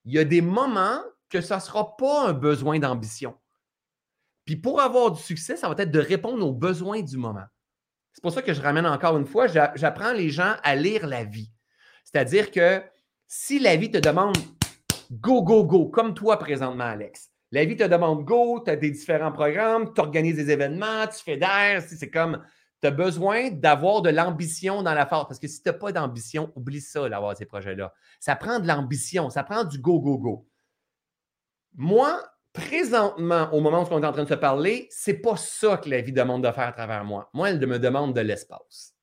[0.06, 3.34] il y a des moments que ça ne sera pas un besoin d'ambition.
[4.44, 7.44] Puis pour avoir du succès, ça va être de répondre aux besoins du moment.
[8.12, 11.24] C'est pour ça que je ramène encore une fois, j'apprends les gens à lire la
[11.24, 11.50] vie.
[12.16, 12.83] C'est-à-dire que
[13.29, 14.38] si la vie te demande
[15.11, 18.90] go, go, go, comme toi présentement, Alex, la vie te demande go, tu as des
[18.90, 22.42] différents programmes, tu organises des événements, tu fais d'air, c'est comme
[22.81, 25.26] tu as besoin d'avoir de l'ambition dans la force.
[25.29, 27.92] Parce que si tu n'as pas d'ambition, oublie ça d'avoir ces projets-là.
[28.18, 30.48] Ça prend de l'ambition, ça prend du go, go, go.
[31.74, 32.18] Moi,
[32.55, 35.90] présentement, au moment où on est en train de se parler, c'est pas ça que
[35.90, 37.29] la vie demande de faire à travers moi.
[37.35, 38.95] Moi, elle me demande de l'espace.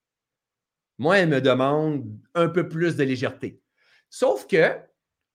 [0.98, 3.60] Moi, elle me demande un peu plus de légèreté.
[4.10, 4.78] Sauf que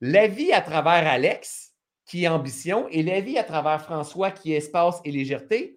[0.00, 1.72] la vie à travers Alex,
[2.06, 5.76] qui est ambition, et la vie à travers François, qui est espace et légèreté,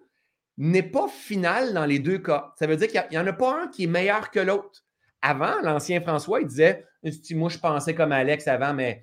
[0.56, 2.52] n'est pas final dans les deux cas.
[2.58, 4.84] Ça veut dire qu'il n'y en a pas un qui est meilleur que l'autre.
[5.20, 6.84] Avant, l'ancien François, il disait
[7.30, 9.02] Moi, je pensais comme Alex avant, mais,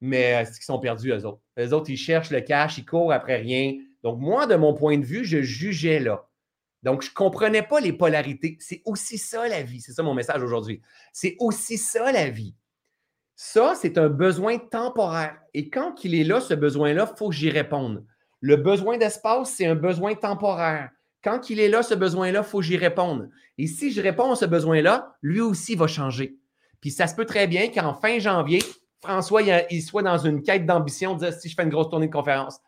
[0.00, 1.42] mais c'est qu'ils sont perdus, eux autres.
[1.58, 3.74] Eux autres, ils cherchent le cash, ils courent après rien.
[4.02, 6.26] Donc, moi, de mon point de vue, je jugeais là.
[6.84, 8.58] Donc, je ne comprenais pas les polarités.
[8.60, 9.80] C'est aussi ça la vie.
[9.80, 10.82] C'est ça mon message aujourd'hui.
[11.12, 12.54] C'est aussi ça la vie.
[13.34, 15.38] Ça, c'est un besoin temporaire.
[15.54, 18.04] Et quand il est là, ce besoin-là, il faut que j'y réponde.
[18.40, 20.90] Le besoin d'espace, c'est un besoin temporaire.
[21.22, 23.30] Quand il est là, ce besoin-là, il faut que j'y réponde.
[23.56, 26.36] Et si je réponds à ce besoin-là, lui aussi va changer.
[26.82, 28.62] Puis ça se peut très bien qu'en fin janvier,
[29.02, 32.12] François, il, soit dans une quête d'ambition, dire si je fais une grosse tournée de
[32.12, 32.58] conférence.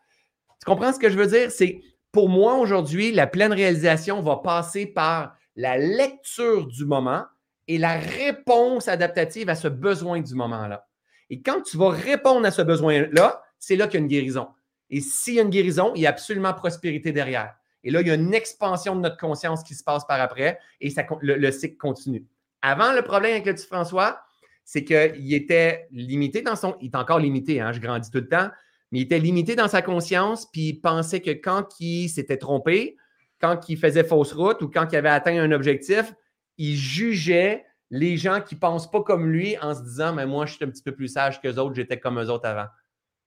[0.61, 1.51] Tu comprends ce que je veux dire?
[1.51, 1.83] C'est
[2.17, 7.27] pour moi aujourd'hui, la pleine réalisation va passer par la lecture du moment
[7.69, 10.89] et la réponse adaptative à ce besoin du moment-là.
[11.29, 14.49] Et quand tu vas répondre à ce besoin-là, c'est là qu'il y a une guérison.
[14.89, 17.55] Et s'il y a une guérison, il y a absolument prospérité derrière.
[17.85, 20.59] Et là, il y a une expansion de notre conscience qui se passe par après
[20.81, 22.25] et ça, le, cycle continue.
[22.63, 24.23] Avant, le problème avec le petit François,
[24.65, 26.77] c'est qu'il était limité dans son.
[26.81, 28.49] Il est encore limité, hein, je grandis tout le temps,
[28.92, 32.96] mais il était limité dans sa conscience, puis il pensait que quand il s'était trompé,
[33.40, 36.14] quand il faisait fausse route ou quand il avait atteint un objectif,
[36.59, 40.46] il jugeait les gens qui ne pensent pas comme lui en se disant Mais moi,
[40.46, 42.66] je suis un petit peu plus sage que autres, j'étais comme eux autres avant.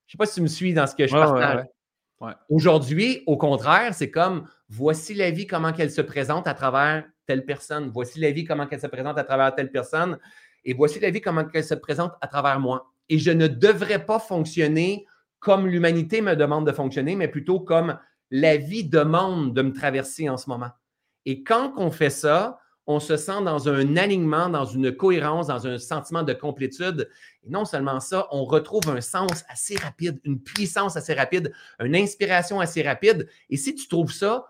[0.07, 1.65] Je ne sais pas si tu me suis dans ce que je partage.
[2.49, 7.45] Aujourd'hui, au contraire, c'est comme voici la vie, comment qu'elle se présente à travers telle
[7.45, 7.91] personne.
[7.93, 10.17] Voici la vie, comment qu'elle se présente à travers telle personne.
[10.65, 12.91] Et voici la vie, comment qu'elle se présente à travers moi.
[13.07, 15.05] Et je ne devrais pas fonctionner
[15.39, 17.97] comme l'humanité me demande de fonctionner, mais plutôt comme
[18.31, 20.71] la vie demande de me traverser en ce moment.
[21.25, 22.59] Et quand on fait ça,
[22.91, 27.07] on se sent dans un alignement, dans une cohérence, dans un sentiment de complétude.
[27.43, 31.95] Et non seulement ça, on retrouve un sens assez rapide, une puissance assez rapide, une
[31.95, 33.29] inspiration assez rapide.
[33.51, 34.47] Et si tu trouves ça,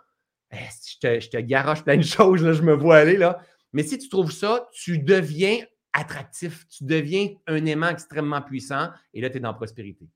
[0.54, 0.56] eh,
[1.02, 3.40] je te, garoche plein de choses, là, je me vois aller là.
[3.74, 5.60] Mais si tu trouves ça, tu deviens
[5.92, 10.08] attractif, tu deviens un aimant extrêmement puissant et là, tu es dans la prospérité.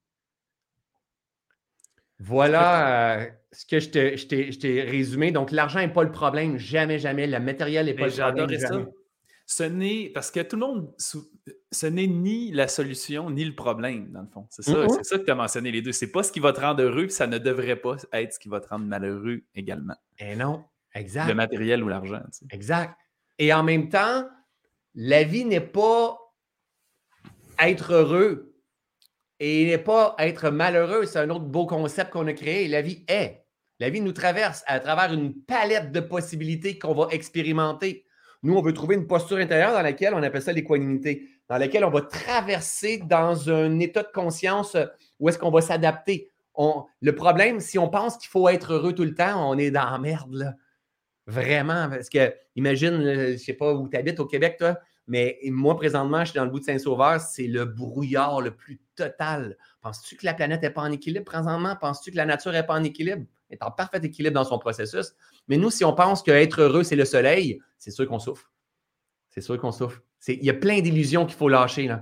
[2.25, 5.31] Voilà euh, ce que je t'ai résumé.
[5.31, 6.57] Donc, l'argent n'est pas le problème.
[6.57, 7.27] Jamais, jamais.
[7.27, 8.59] Le matériel n'est pas le problème.
[8.59, 8.85] Ça.
[9.45, 14.09] Ce n'est, parce que tout le monde, ce n'est ni la solution ni le problème,
[14.11, 14.47] dans le fond.
[14.49, 15.03] C'est ça, mm-hmm.
[15.03, 15.91] ça que tu as mentionné, les deux.
[15.91, 18.39] C'est pas ce qui va te rendre heureux, puis ça ne devrait pas être ce
[18.39, 19.95] qui va te rendre malheureux également.
[20.17, 20.63] Et eh non,
[20.95, 21.27] exact.
[21.27, 22.21] Le matériel ou l'argent.
[22.51, 22.95] Exact.
[23.37, 24.25] Et en même temps,
[24.95, 26.17] la vie n'est pas
[27.59, 28.52] être heureux
[29.45, 32.69] et il n'est pas être malheureux, c'est un autre beau concept qu'on a créé.
[32.69, 33.43] La vie est.
[33.81, 38.05] La vie nous traverse à travers une palette de possibilités qu'on va expérimenter.
[38.41, 41.83] Nous, on veut trouver une posture intérieure dans laquelle on appelle ça l'équanimité, dans laquelle
[41.83, 44.77] on va traverser dans un état de conscience
[45.19, 46.29] où est-ce qu'on va s'adapter.
[47.01, 49.89] le problème, si on pense qu'il faut être heureux tout le temps, on est dans
[49.89, 50.55] la merde.
[51.27, 51.89] Vraiment.
[51.89, 55.75] Parce que, imagine, je ne sais pas où tu habites au Québec, toi, mais moi,
[55.75, 59.57] présentement, je suis dans le bout de Saint-Sauveur, c'est le brouillard le plus total.
[59.81, 61.75] Penses-tu que la planète n'est pas en équilibre présentement?
[61.75, 63.25] Penses-tu que la nature n'est pas en équilibre?
[63.49, 65.13] Elle est en parfait équilibre dans son processus.
[65.47, 68.49] Mais nous, si on pense qu'être heureux, c'est le soleil, c'est sûr qu'on souffre.
[69.29, 70.01] C'est sûr qu'on souffre.
[70.27, 71.83] Il y a plein d'illusions qu'il faut lâcher.
[71.83, 71.99] Il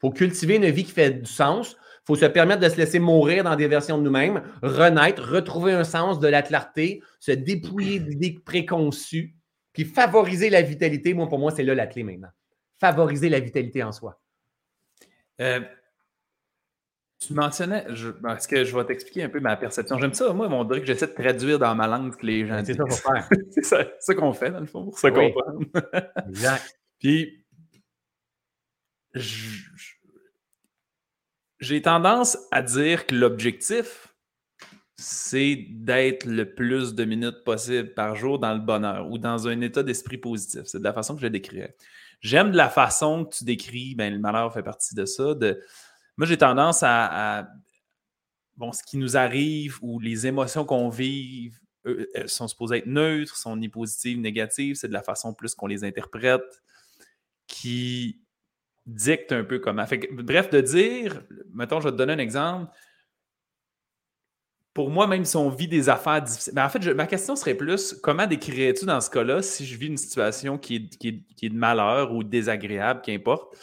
[0.00, 1.72] faut cultiver une vie qui fait du sens.
[1.72, 5.72] Il faut se permettre de se laisser mourir dans des versions de nous-mêmes, renaître, retrouver
[5.72, 9.34] un sens de la clarté, se dépouiller d'idées préconçues,
[9.76, 11.12] puis favoriser la vitalité.
[11.12, 12.30] Moi, pour moi, c'est là la clé maintenant.
[12.78, 14.18] Favoriser la vitalité en soi.
[15.38, 15.60] Euh,
[17.18, 19.98] tu mentionnais, je, ben, est-ce que je vais t'expliquer un peu ma perception?
[19.98, 22.46] J'aime ça, moi, on dirait que j'essaie de traduire dans ma langue ce que les
[22.46, 22.76] gens C'est disent.
[22.76, 23.28] ça qu'on faire.
[23.50, 25.32] c'est ça, ça qu'on fait, dans le fond, pour se Oui.
[25.34, 25.60] comprendre.
[26.30, 26.78] Exact.
[26.98, 27.44] Puis,
[31.60, 34.05] j'ai tendance à dire que l'objectif,
[34.96, 39.60] c'est d'être le plus de minutes possible par jour dans le bonheur ou dans un
[39.60, 40.62] état d'esprit positif.
[40.64, 41.76] C'est de la façon que je le décrirais.
[42.20, 45.34] J'aime de la façon que tu décris, ben, le malheur fait partie de ça.
[46.16, 47.48] Moi, j'ai tendance à,
[48.56, 51.52] Bon, ce qui nous arrive ou les émotions qu'on vit
[52.26, 54.76] sont supposées être neutres, sont ni positives, ni négatives.
[54.76, 56.62] C'est de la façon plus qu'on les interprète
[57.46, 58.22] qui
[58.86, 59.86] dicte un peu comment.
[59.86, 61.22] Fait bref, de dire,
[61.52, 62.72] mettons, je vais te donner un exemple.
[64.76, 67.34] Pour moi, même si on vit des affaires difficiles, mais en fait, je- ma question
[67.34, 71.08] serait plus comment décrirais-tu dans ce cas-là si je vis une situation qui est, qui
[71.08, 73.56] est- qui est de malheur ou désagréable, qu'importe,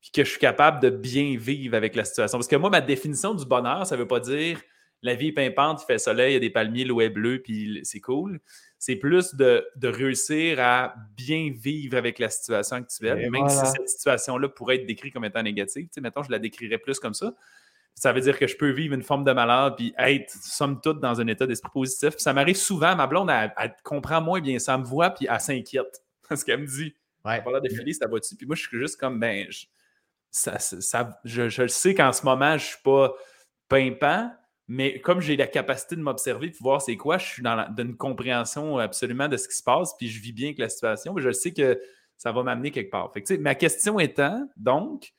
[0.00, 2.36] puis que je suis capable de bien vivre avec la situation?
[2.38, 4.60] Parce que moi, ma définition du bonheur, ça ne veut pas dire
[5.02, 7.40] la vie est pimpante, il fait soleil, il y a des palmiers, l'eau est bleue,
[7.40, 8.40] puis c'est cool.
[8.76, 13.66] C'est plus de, de réussir à bien vivre avec la situation actuelle, Et même voilà.
[13.66, 15.84] si cette situation-là pourrait être décrite comme étant négative.
[15.84, 17.34] Tu sais, mettons, je la décrirais plus comme ça.
[17.98, 21.00] Ça veut dire que je peux vivre une forme de malade puis être, somme toute,
[21.00, 22.10] dans un état d'esprit positif.
[22.10, 25.10] Puis ça m'arrive souvent, ma blonde, elle, elle comprend moins bien ça, elle me voit,
[25.10, 26.02] puis elle s'inquiète.
[26.28, 26.94] Parce qu'elle me dit,
[27.24, 27.42] Ouais.
[27.44, 28.36] l'air de filer, ça va-tu?
[28.36, 29.64] Puis moi, je suis juste comme, ben, je,
[30.30, 33.12] ça, ça- je, je le sais qu'en ce moment, je suis pas
[33.68, 34.30] pimpant,
[34.68, 37.68] mais comme j'ai la capacité de m'observer, de voir c'est quoi, je suis dans, la-
[37.68, 40.68] dans une compréhension absolument de ce qui se passe, puis je vis bien avec la
[40.68, 41.80] situation, mais je sais que
[42.16, 43.12] ça va m'amener quelque part.
[43.12, 45.12] Fait que, ma question étant, donc,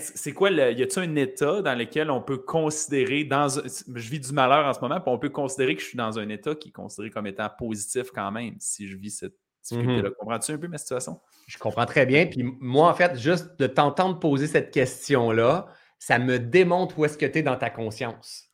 [0.00, 4.20] c'est quoi, le, y a-t-il un état dans lequel on peut considérer, dans, je vis
[4.20, 6.54] du malheur en ce moment, puis on peut considérer que je suis dans un état
[6.54, 10.10] qui est considéré comme étant positif quand même, si je vis cette difficulté-là?
[10.18, 11.20] Comprends-tu un peu ma situation?
[11.46, 12.26] Je comprends très bien.
[12.26, 15.66] Puis moi, en fait, juste de t'entendre poser cette question-là,
[15.98, 18.50] ça me démontre où est-ce que tu es dans ta conscience.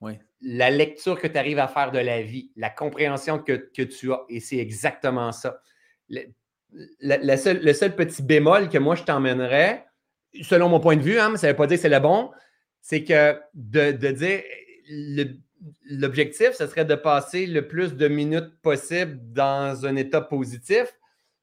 [0.00, 0.18] Oui.
[0.42, 4.12] La lecture que tu arrives à faire de la vie, la compréhension que, que tu
[4.12, 4.20] as.
[4.28, 5.60] Et c'est exactement ça.
[6.10, 6.20] Le,
[7.00, 9.86] la- la seule- le seul petit bémol que moi, je t'emmènerais,
[10.42, 12.00] selon mon point de vue, hein, mais ça ne veut pas dire que c'est le
[12.00, 12.30] bon,
[12.80, 14.42] c'est que de, dire
[15.90, 20.86] l'objectif, ce serait de passer le plus de minutes possible dans un état positif.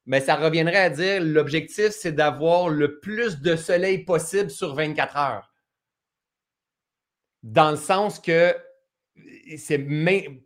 [0.06, 5.18] Mais ça reviendrait à dire l'objectif, c'est d'avoir le plus de soleil possible sur 24
[5.18, 5.54] heures.
[7.42, 8.56] Dans le sens que
[9.58, 9.80] c'est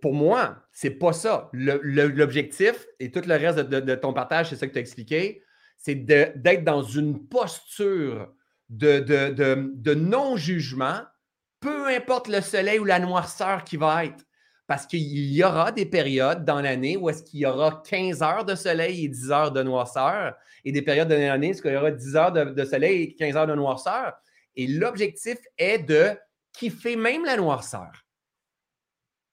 [0.01, 1.49] pour moi, c'est pas ça.
[1.53, 5.43] L'objectif et tout le reste de- de ton partage, c'est ça que tu as expliqué,
[5.77, 8.33] c'est d'être dans une posture
[8.69, 11.01] de, de- de- de non-jugement,
[11.59, 14.23] peu importe le soleil ou la noirceur qui va être.
[14.67, 18.43] Parce qu'il y aura des périodes dans l'année où est-ce qu'il y aura 15 heures
[18.43, 21.71] de soleil et 10 heures de noirceur, et des périodes de l'année où est-ce qu'il
[21.71, 24.13] y aura 10 heures de, de soleil et 15 heures de noirceur.
[24.57, 26.17] Et l'objectif est de
[26.51, 27.91] kiffer même la noirceur.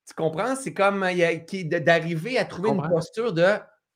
[0.06, 0.54] Tu comprends?
[0.54, 3.54] C'est comme euh, il d'arriver à trouver une posture de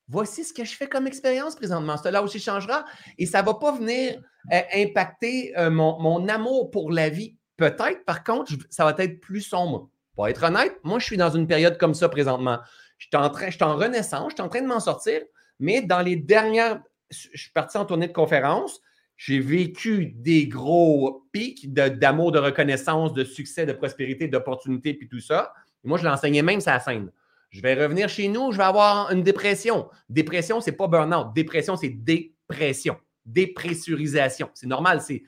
[0.08, 1.96] voici ce que je fais comme expérience présentement.
[1.96, 2.84] Cela aussi changera
[3.18, 4.20] et ça ne va pas venir
[4.52, 7.36] euh, impacter euh, mon, amour pour la vie.
[7.56, 9.90] Peut-être, par contre, ça va être plus sombre.
[10.14, 12.58] Pour être honnête, moi, je suis dans une période comme ça présentement.
[12.98, 15.20] Je suis en, train, je suis en renaissance, je suis en train de m'en sortir,
[15.60, 16.82] mais dans les dernières.
[17.10, 18.80] Je suis parti en tournée de conférence.
[19.16, 25.20] J'ai vécu des gros pics d'amour, de, reconnaissance, de succès, de prospérité, d'opportunité, puis tout
[25.20, 25.52] ça.
[25.84, 27.10] Et moi, je l'enseignais même la scène.
[27.50, 29.88] Je vais revenir chez nous, je vais avoir une dépression.
[30.08, 31.32] Dépression, c'est pas burn-out.
[31.34, 32.98] Dépression, c'est dépression.
[33.24, 34.50] Dépressurisation.
[34.54, 35.22] C'est normal, c'est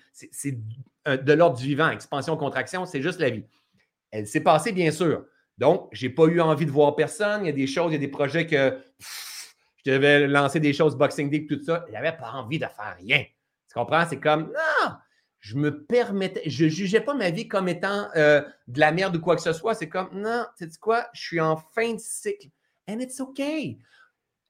[1.07, 1.91] de l'ordre du vivant.
[1.91, 3.45] Expansion, contraction, c'est juste la vie.
[4.11, 5.25] Elle s'est passée, bien sûr.
[5.57, 7.45] Donc, je n'ai pas eu envie de voir personne.
[7.45, 8.79] Il y a des choses, il y a des projets que
[9.85, 11.85] je devais lancer des choses Boxing Day, tout ça.
[11.89, 13.25] Il n'avait pas envie de faire rien.
[13.68, 14.05] Tu comprends?
[14.09, 14.93] C'est comme, non,
[15.41, 19.16] je me permettais, je ne jugeais pas ma vie comme étant euh, de la merde
[19.16, 19.74] ou quoi que ce soit.
[19.74, 21.09] C'est comme, non, tu sais quoi?
[21.14, 22.49] Je suis en fin de cycle.
[22.88, 23.78] And it's okay.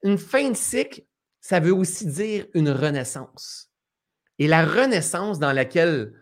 [0.03, 1.03] Une fin de cycle,
[1.39, 3.71] ça veut aussi dire une renaissance.
[4.37, 6.13] Et la renaissance dans laquelle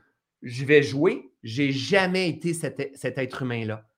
[0.44, 3.90] je vais jouer, j'ai jamais été cet, cet être humain-là.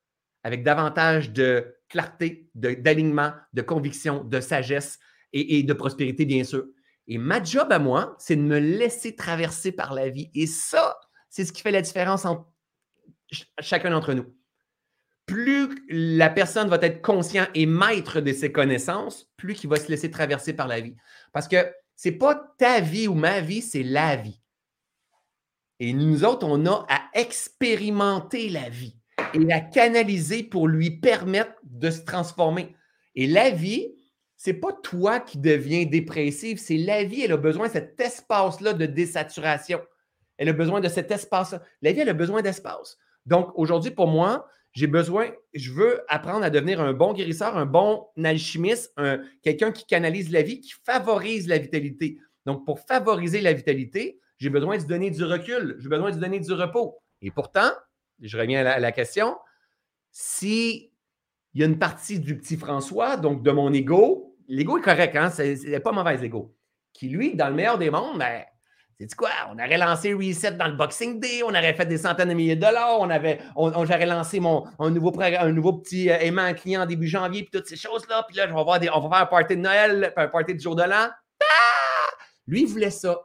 [0.43, 4.99] Avec davantage de clarté, d'alignement, de, conviction, de sagesse
[5.34, 6.65] et de prospérité, bien sûr.
[7.08, 10.30] Et ma job à moi, c'est de me laisser traverser par la vie.
[10.34, 10.97] Et ça,
[11.30, 12.45] c'est ce qui fait la différence entre
[13.32, 14.34] ch- chacun d'entre nous.
[15.26, 19.89] Plus la personne va être conscient et maître de ses connaissances, plus qu'il va se
[19.89, 20.95] laisser traverser par la vie.
[21.32, 24.41] Parce que c'est pas ta vie ou ma vie, c'est la vie.
[25.80, 28.97] Et nous autres, on a à expérimenter la vie
[29.34, 32.76] et la canaliser pour lui permettre de se transformer.
[33.16, 33.95] Et la vie,
[34.43, 37.21] c'est pas toi qui deviens dépressif, c'est la vie.
[37.21, 39.79] Elle a besoin de cet espace-là de désaturation.
[40.35, 41.61] Elle a besoin de cet espace-là.
[41.83, 42.97] La vie, elle a besoin d'espace.
[43.27, 47.67] Donc, aujourd'hui, pour moi, j'ai besoin, je veux apprendre à devenir un bon guérisseur, un
[47.67, 48.91] bon alchimiste,
[49.43, 52.17] quelqu'un qui canalise la vie, qui favorise la vitalité.
[52.47, 56.39] Donc, pour favoriser la vitalité, j'ai besoin de donner du recul, j'ai besoin de donner
[56.39, 56.97] du repos.
[57.21, 57.69] Et pourtant,
[58.19, 59.37] je reviens à la, question,
[60.09, 60.91] si
[61.53, 65.16] il y a une partie du petit François, donc de mon ego, l'ego est correct,
[65.16, 65.30] hein?
[65.30, 66.54] c'est pas mauvais l'ego,
[66.93, 68.43] qui lui, dans le meilleur des mondes, ben,
[68.99, 69.30] c'est quoi?
[69.49, 72.56] On aurait lancé Reset dans le Boxing Day, on aurait fait des centaines de milliers
[72.56, 76.54] de dollars, on avait, on, j'aurais lancé mon, un, nouveau, un nouveau petit euh, aimant
[76.54, 78.26] client début janvier, puis toutes ces choses-là.
[78.28, 81.10] Puis là, on va faire un party de Noël, un party du jour de l'an.
[81.10, 82.14] Ah!
[82.45, 83.22] Lui, il voulait ça.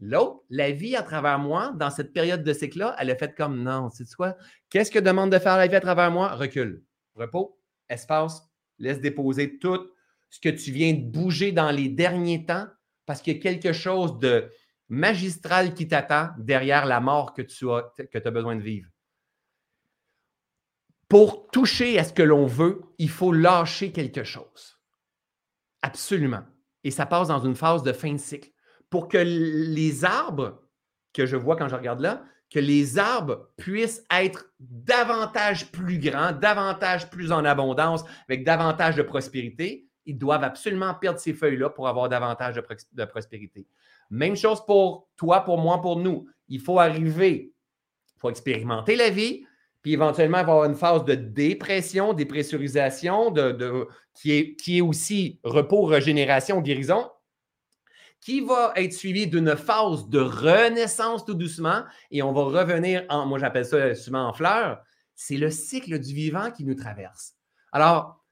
[0.00, 3.62] L'autre, la vie à travers moi, dans cette période de cycle-là, elle a fait comme
[3.62, 4.36] non, c'est quoi?
[4.68, 6.34] Qu'est-ce que demande de faire la vie à travers moi?
[6.34, 6.82] Recule,
[7.14, 7.58] repos,
[7.88, 8.42] espace,
[8.78, 9.88] laisse déposer tout
[10.30, 12.66] ce que tu viens de bouger dans les derniers temps
[13.06, 14.50] parce qu'il y a quelque chose de
[14.88, 18.88] magistral qui t'attend derrière la mort que tu as, que as besoin de vivre.
[21.08, 24.80] Pour toucher à ce que l'on veut, il faut lâcher quelque chose.
[25.82, 26.42] Absolument.
[26.82, 28.50] Et ça passe dans une phase de fin de cycle
[28.90, 30.62] pour que les arbres
[31.12, 36.32] que je vois quand je regarde là, que les arbres puissent être davantage plus grands,
[36.32, 41.88] davantage plus en abondance, avec davantage de prospérité, ils doivent absolument perdre ces feuilles-là pour
[41.88, 42.54] avoir davantage
[42.92, 43.66] de, prospérité.
[44.10, 46.28] Même chose pour toi, pour moi, pour nous.
[46.48, 47.52] Il faut arriver,
[48.14, 49.44] il faut expérimenter la vie,
[49.82, 55.82] puis éventuellement avoir une phase de dépression, dépressurisation, de, qui, est, qui est aussi repos,
[55.84, 57.10] régénération, guérison
[58.20, 63.24] qui va être suivi d'une phase de renaissance tout doucement et on va revenir en,
[63.24, 64.82] moi j'appelle ça souvent en fleurs,
[65.14, 67.34] c'est le cycle du vivant qui nous traverse.
[67.70, 68.24] Alors,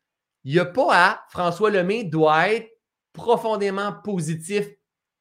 [0.45, 2.71] il n'y a pas à François Lemay doit être
[3.13, 4.67] profondément positif,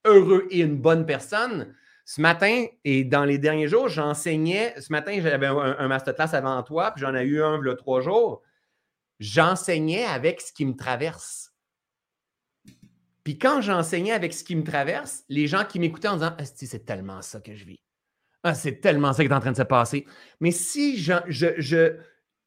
[0.05, 1.73] heureux et une bonne personne.
[2.05, 4.73] Ce matin et dans les derniers jours, j'enseignais.
[4.81, 8.41] Ce matin, j'avais un, masterclass avant toi, puis j'en ai eu un le trois jours.
[9.19, 11.53] J'enseignais avec ce qui me traverse.
[13.23, 16.85] Puis quand j'enseignais avec ce qui me traverse, les gens qui m'écoutaient en disant c'est
[16.85, 17.79] tellement ça que je vis.
[18.43, 20.05] Ah, c'est tellement ça qui est en train de se passer.
[20.41, 21.95] Mais si je, je,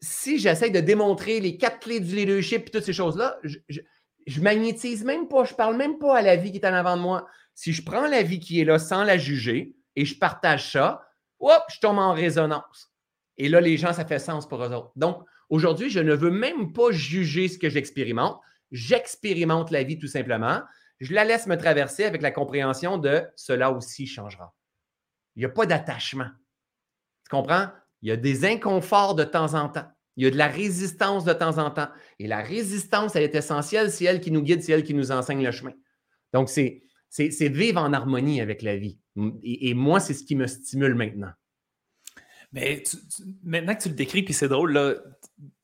[0.01, 3.59] si j'essaie de démontrer les quatre clés du leadership et toutes ces choses-là, je,
[4.27, 6.97] je, magnétise même pas, je parle même pas à la vie qui est en avant
[6.97, 7.27] de moi.
[7.55, 11.03] Si je prends la vie qui est là sans la juger et je partage ça,
[11.41, 12.93] hop, je tombe en résonance.
[13.39, 14.93] Et là, les gens, ça fait sens pour eux autres.
[14.97, 18.41] Donc, aujourd'hui, je ne veux même pas juger ce que j'expérimente
[18.71, 20.63] j'expérimente la vie tout simplement.
[21.01, 24.55] Je la laisse me traverser avec la compréhension de cela aussi changera.
[25.35, 26.31] Il n'y a pas d'attachement.
[27.25, 27.69] Tu comprends?
[28.03, 29.87] Il y a des inconforts de temps en temps.
[30.17, 31.89] Il y a de la résistance de temps en temps.
[32.19, 33.91] Et la résistance, elle est essentielle.
[33.91, 35.73] C'est elle qui nous guide, c'est elle qui nous enseigne le chemin.
[36.33, 36.83] Donc, c'est,
[37.49, 38.99] vivre en harmonie avec la vie.
[39.43, 41.33] Et, moi, c'est ce qui me stimule maintenant.
[42.53, 42.83] Mais
[43.43, 44.95] maintenant que tu le décris, puis c'est drôle, là,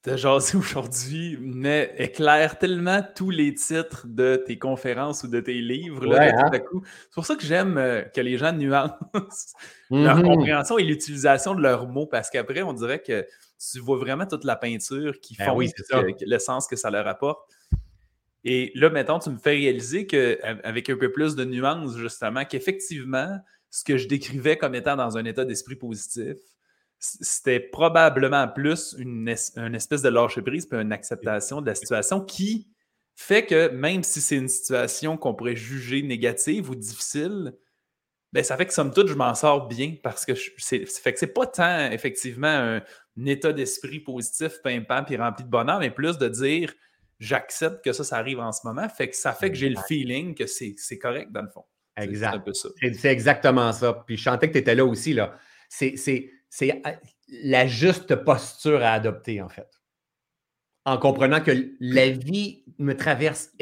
[0.04, 5.60] de jaser aujourd'hui, mais éclaire tellement tous les titres de tes conférences ou de tes
[5.60, 6.12] livres.
[6.14, 6.50] Hein?
[6.52, 8.92] C'est pour ça que j'aime euh, que les gens nuancent
[9.90, 10.22] leur mm-hmm.
[10.22, 13.26] compréhension et l'utilisation de leurs mots, parce qu'après, on dirait que
[13.58, 17.40] tu vois vraiment toute la peinture qui ben font le sens que ça leur apporte.
[18.44, 23.38] Et là, maintenant, tu me fais réaliser qu'avec un peu plus de nuances, justement, qu'effectivement,
[23.70, 26.36] ce que je décrivais comme étant dans un état d'esprit positif,
[27.02, 32.68] c'était probablement plus une, espèce de lâcher-prise puis une acceptation de la situation qui
[33.16, 37.54] fait que même si c'est une situation qu'on pourrait juger négative ou difficile,
[38.32, 41.18] ben ça fait que somme toute, je m'en sors bien parce que c'est fait que
[41.18, 42.82] c'est pas tant effectivement un,
[43.26, 46.72] état d'esprit positif, pimpant puis rempli de bonheur, mais plus de dire
[47.18, 48.88] j'accepte que ça, ça arrive en ce moment.
[48.88, 51.64] Fait que ça fait que j'ai le feeling que c'est correct dans le fond.
[51.96, 52.48] Exact.
[52.94, 54.04] C'est exactement ça.
[54.06, 55.12] Puis je sentais que tu étais là aussi.
[55.12, 55.36] là.
[55.68, 56.82] C'est c'est
[57.28, 59.70] la juste posture à adopter, en fait.
[60.84, 61.50] En comprenant que
[61.80, 63.52] la vie me traverse.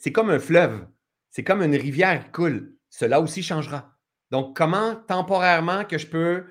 [0.00, 0.84] c'est comme un fleuve.
[1.30, 2.76] C'est comme une rivière qui coule.
[2.90, 3.96] Cela aussi changera.
[4.32, 6.46] Donc, comment temporairement que je peux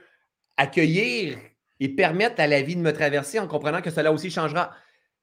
[0.56, 1.38] accueillir
[1.82, 4.74] et permettre à la vie de me traverser en comprenant que cela aussi changera?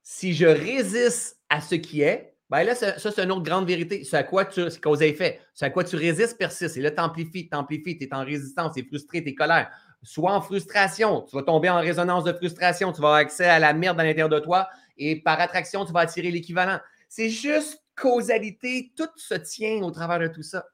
[0.02, 4.04] Si je résiste à ce qui est, ben là, ça, c'est une autre grande vérité.
[4.04, 4.62] C'est à quoi tu.
[4.82, 5.40] Cause et effet.
[5.54, 6.76] C'est à quoi tu résistes persiste.
[6.76, 9.70] Et là, t'amplifies, t'amplifies, tu es en résistance, tu es frustré, tu es colère
[10.02, 11.22] soit en frustration.
[11.22, 12.92] Tu vas tomber en résonance de frustration.
[12.92, 15.92] Tu vas avoir accès à la merde à l'intérieur de toi et par attraction, tu
[15.92, 16.78] vas attirer l'équivalent.
[17.08, 18.92] C'est juste causalité.
[18.96, 20.66] Tout se tient au travers de tout ça.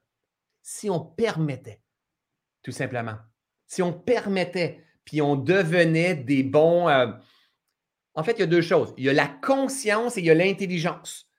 [0.61, 1.79] Si on permettait,
[2.61, 3.15] tout simplement,
[3.65, 6.89] si on permettait, puis on devenait des bons.
[6.89, 7.07] Euh,
[8.15, 8.93] en fait, il y a deux choses.
[8.97, 11.29] Il y a la conscience et il y a l'intelligence.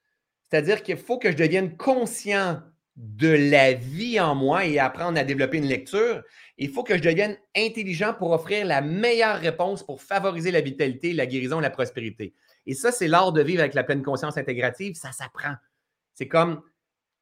[0.44, 2.62] C'est-à-dire qu'il faut que je devienne conscient
[2.98, 6.20] de la vie en moi et apprendre à développer une lecture.
[6.56, 11.12] Il faut que je devienne intelligent pour offrir la meilleure réponse pour favoriser la vitalité,
[11.12, 12.34] la guérison, la prospérité.
[12.66, 14.96] Et ça, c'est l'art de vivre avec la pleine conscience intégrative.
[14.96, 15.54] Ça s'apprend.
[16.14, 16.60] C'est comme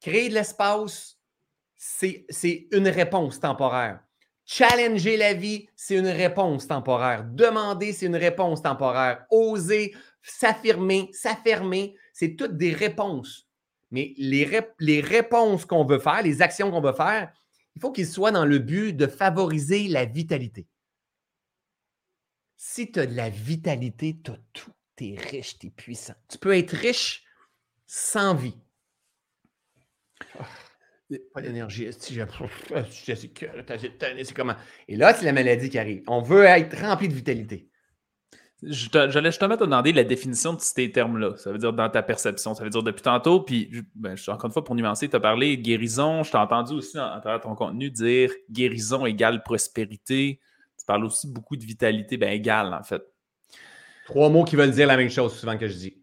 [0.01, 1.19] créer de l'espace,
[1.75, 3.99] c'est une réponse temporaire.
[4.45, 7.23] Challenger la vie, c'est une réponse temporaire.
[7.23, 9.25] Demander, c'est une réponse temporaire.
[9.29, 13.46] Oser, s'affirmer, s'affirmer, c'est toutes des réponses.
[13.91, 14.43] Mais les,
[15.01, 17.31] réponses qu'on veut faire, les actions qu'on veut faire,
[17.75, 20.67] il faut qu'ils soient dans le but de favoriser la vitalité.
[22.57, 24.71] Si tu as de la vitalité, tu as tout.
[24.95, 26.15] Tu es riche, tu es puissant.
[26.27, 27.23] Tu peux être riche
[27.85, 28.57] sans vie.
[31.33, 31.87] pas d'énergie.
[31.93, 32.27] C'est
[34.33, 34.55] comment?
[34.87, 36.03] Et là, c'est la maladie qui arrive.
[36.07, 37.69] On veut être rempli de vitalité.
[38.69, 41.35] J'allais justement te demander la définition de ces termes-là.
[41.37, 42.53] Ça veut dire dans ta perception.
[42.53, 45.57] Ça veut dire depuis tantôt, puis ben, encore une fois, pour nuancer, tu as parlé
[45.57, 46.23] guérison.
[46.23, 50.39] Je t'ai entendu aussi à travers ton contenu dire guérison égale prospérité.
[50.77, 53.01] Tu parles aussi beaucoup de vitalité, ben égale en fait.
[54.05, 55.97] Trois mots qui veulent dire la même chose souvent que je dis.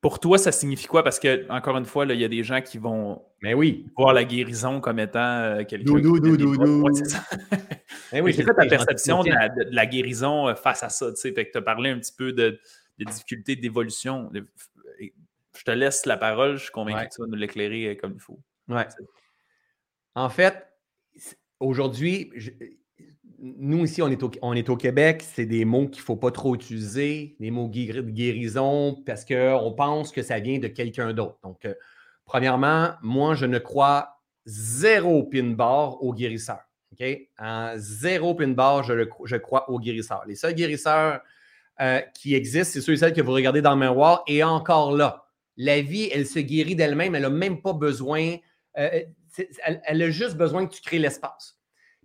[0.00, 1.02] Pour toi, ça signifie quoi?
[1.02, 3.86] Parce que, encore une fois, il y a des gens qui vont Mais oui.
[3.96, 6.00] voir la guérison comme étant euh, quelque chose.
[8.12, 9.30] Mais oui, c'est quoi ta perception de
[9.70, 11.12] la, guérison euh, face à ça?
[11.12, 12.58] Tu as parlé un petit peu de,
[12.98, 14.32] difficultés d'évolution.
[14.98, 18.14] Je te laisse la parole, je suis convaincu que tu vas nous l'éclairer euh, comme
[18.14, 18.40] il faut.
[18.68, 18.88] Ouais.
[20.14, 20.66] En fait,
[21.60, 22.32] aujourd'hui,
[23.44, 27.36] nous, ici, on est au, Québec, c'est des mots qu'il ne faut pas trop utiliser,
[27.38, 31.38] des mots de guérison, parce qu'on pense que ça vient de quelqu'un d'autre.
[31.42, 31.74] Donc, euh,
[32.24, 36.60] premièrement, moi, je ne crois zéro pin bar au guérisseur.
[37.76, 40.24] Zéro pin bar, je, crois au guérisseur.
[40.26, 41.20] Les seuls guérisseurs
[41.82, 44.96] euh, qui existent, c'est ceux et celles que vous regardez dans le miroir, et encore
[44.96, 45.26] là,
[45.58, 48.36] la vie, elle se guérit d'elle-même, elle n'a même pas besoin,
[48.78, 49.00] euh,
[49.84, 51.58] elle a juste besoin que tu crées l'espace.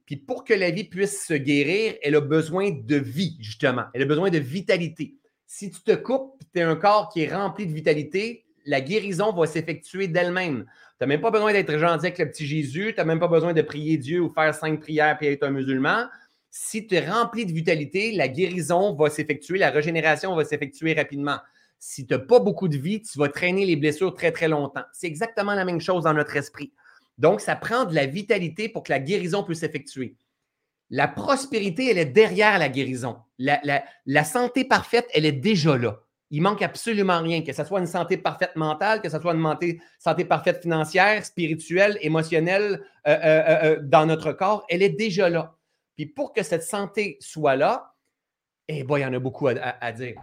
[0.10, 3.84] Puis pour que la vie puisse se guérir, elle a besoin de vie, justement.
[3.94, 5.14] Elle a besoin de vitalité.
[5.46, 9.32] Si tu te coupes, tu as un corps qui est rempli de vitalité, la guérison
[9.32, 10.66] va s'effectuer d'elle-même.
[10.66, 13.28] Tu n'as même pas besoin d'être gentil avec le petit Jésus, tu n'as même pas
[13.28, 16.08] besoin de prier Dieu ou faire cinq prières puis être un musulman.
[16.50, 21.38] Si tu es rempli de vitalité, la guérison va s'effectuer, la régénération va s'effectuer rapidement.
[21.78, 24.86] Si tu n'as pas beaucoup de vie, tu vas traîner les blessures très, très longtemps.
[24.92, 26.74] C'est exactement la même chose dans notre esprit.
[27.20, 30.16] Donc, ça prend de la vitalité pour que la guérison puisse s'effectuer.
[30.90, 33.18] La prospérité, elle est derrière la guérison.
[33.38, 36.00] La, santé parfaite, elle est déjà là.
[36.32, 39.78] Il manque absolument rien, que ce soit une santé parfaite mentale, que ce soit une
[40.00, 45.56] santé, parfaite financière, spirituelle, émotionnelle euh, euh, euh, dans notre corps, elle est déjà là.
[45.96, 47.96] Puis pour que cette santé soit là,
[48.68, 50.16] eh bien, il y en a beaucoup à dire.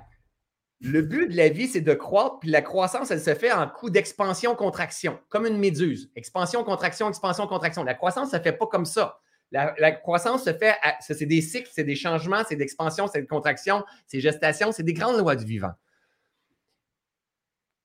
[0.81, 3.67] Le but de la vie, c'est de croître, puis la croissance, elle se fait en
[3.67, 6.11] coup d'expansion-contraction, comme une méduse.
[6.17, 7.83] Expansion, contraction, expansion, contraction.
[7.83, 9.19] La croissance ne se fait pas comme ça.
[9.53, 13.85] La, croissance se fait, c'est des cycles, c'est des changements, c'est d'expansion, c'est de contraction,
[14.07, 15.73] c'est gestation, c'est des grandes lois du vivant.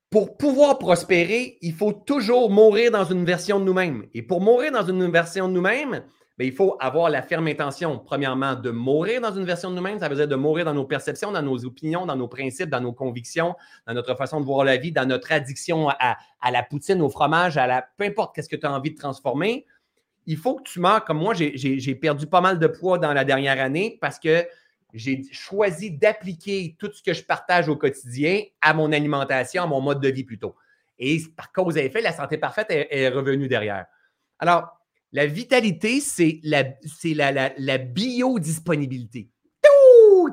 [0.10, 4.06] Pour pouvoir prospérer, il faut toujours mourir dans une version de nous-mêmes.
[4.14, 6.04] Et pour mourir dans une version de nous-mêmes,
[6.38, 10.00] ben, il faut avoir la ferme intention, premièrement, de mourir dans une version de nous-mêmes.
[10.00, 12.80] Ça veut dire de mourir dans nos perceptions, dans nos opinions, dans nos principes, dans
[12.80, 13.56] nos convictions,
[13.86, 16.18] dans notre façon de voir la vie, dans notre addiction à,
[16.52, 19.66] la poutine, au fromage, à la peu importe qu'est-ce que tu as envie de transformer.
[20.26, 21.34] Il faut que tu meurs comme moi.
[21.36, 24.48] J'ai perdu pas mal de poids dans la dernière année parce que
[24.94, 29.82] j'ai choisi d'appliquer tout ce que je partage au quotidien à mon alimentation, à mon
[29.82, 30.56] mode de vie plutôt.
[30.98, 33.86] Et par cause et effet, la santé parfaite est, est revenue derrière.
[34.40, 34.81] Alors,
[35.12, 36.64] la vitalité, c'est la,
[37.03, 39.30] la, la, biodisponibilité.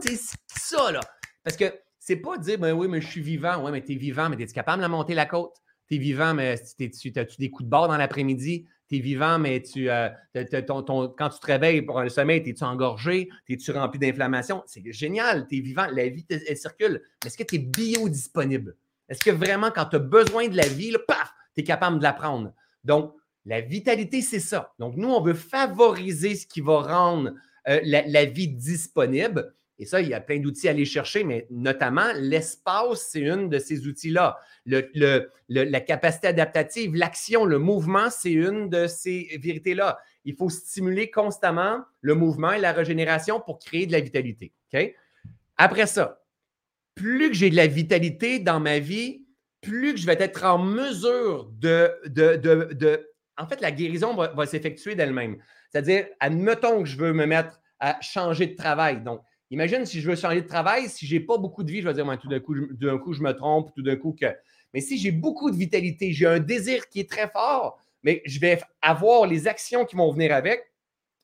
[0.01, 0.19] C'est
[0.57, 1.01] ça, là.
[1.43, 3.65] Parce que c'est pas dire, ben oui, mais je suis vivant.
[3.65, 5.57] Oui, mais tu es vivant, mais es-tu capable de monter la côte?
[5.89, 8.67] Tu es vivant, mais as-tu des coups de bord dans l'après-midi?
[8.89, 13.29] Tu es vivant, mais tu, euh, quand tu te réveilles pour un sommeil, es-tu engorgé?
[13.49, 14.63] Es-tu rempli d'inflammation?
[14.67, 17.03] C'est génial, tu es vivant, la vie, elle, circule.
[17.23, 18.77] Mais est-ce que tu es biodisponible?
[19.09, 22.05] Est-ce que vraiment, quand tu as besoin de la vie, paf, tu es capable de
[22.05, 22.53] la prendre?
[22.85, 23.15] Donc,
[23.47, 24.73] la vitalité, c'est ça.
[24.79, 27.33] Donc, nous, on veut favoriser ce qui va rendre
[27.69, 29.55] euh, la, vie disponible.
[29.79, 33.49] Et ça, il y a plein d'outils à aller chercher, mais notamment l'espace, c'est une
[33.49, 34.39] de ces outils-là.
[34.67, 39.99] la capacité adaptative, l'action, le mouvement, c'est une de ces vérités-là.
[40.25, 44.53] Il faut stimuler constamment le mouvement et la régénération pour créer de la vitalité.
[45.57, 46.23] Après ça,
[46.95, 49.25] plus que j'ai de la vitalité dans ma vie,
[49.61, 53.08] plus que je vais être en mesure de,
[53.39, 55.39] en fait, la guérison va, s'effectuer d'elle-même.
[55.71, 59.03] C'est-à-dire, admettons que je veux me mettre à changer de travail.
[59.03, 59.21] Donc,
[59.51, 61.89] imagine si je veux changer de travail, si je n'ai pas beaucoup de vie, je
[61.89, 62.55] vais dire, tout d'un coup,
[63.05, 64.27] coup, je me trompe, tout d'un coup que.
[64.75, 68.39] Mais si j'ai beaucoup de vitalité, j'ai un désir qui est très fort, mais je
[68.41, 70.73] vais avoir les actions qui vont venir avec,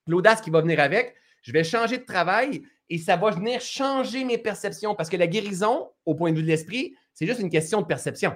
[0.07, 4.25] l'audace qui va venir avec, je vais changer de travail et ça va venir changer
[4.25, 7.51] mes perceptions parce que la guérison, au point de vue de l'esprit, c'est juste une
[7.51, 8.35] question de perception.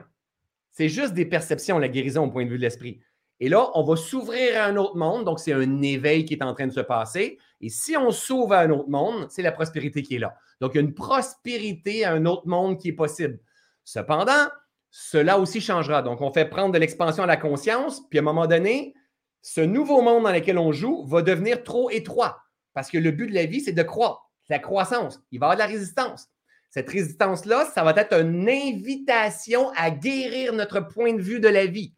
[0.72, 3.00] C'est juste des perceptions, la guérison au point de vue de l'esprit.
[3.40, 5.24] Et là, on va s'ouvrir à un autre monde.
[5.24, 7.38] Donc, c'est un éveil qui est en train de se passer.
[7.60, 10.36] Et si on s'ouvre à un autre monde, c'est la prospérité qui est là.
[10.60, 13.38] Donc, il y a une prospérité à un autre monde qui est possible.
[13.84, 14.48] Cependant,
[14.90, 16.02] cela aussi changera.
[16.02, 18.94] Donc, on fait prendre de l'expansion à la conscience, puis à un moment donné,
[19.42, 22.42] ce nouveau monde dans lequel on joue va devenir trop étroit.
[22.74, 24.30] Parce que le but de la vie, c'est de croître.
[24.48, 25.20] La croissance.
[25.30, 26.28] Il va y avoir de la résistance.
[26.70, 31.66] Cette résistance-là, ça va être une invitation à guérir notre point de vue de la
[31.66, 31.94] vie.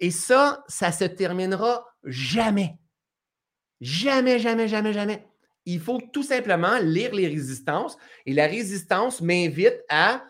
[0.00, 2.76] Et ça, ça se terminera jamais.
[3.80, 5.24] Jamais, jamais, jamais, jamais.
[5.66, 7.96] Il faut tout simplement lire les résistances.
[8.26, 10.24] Et la résistance m'invite à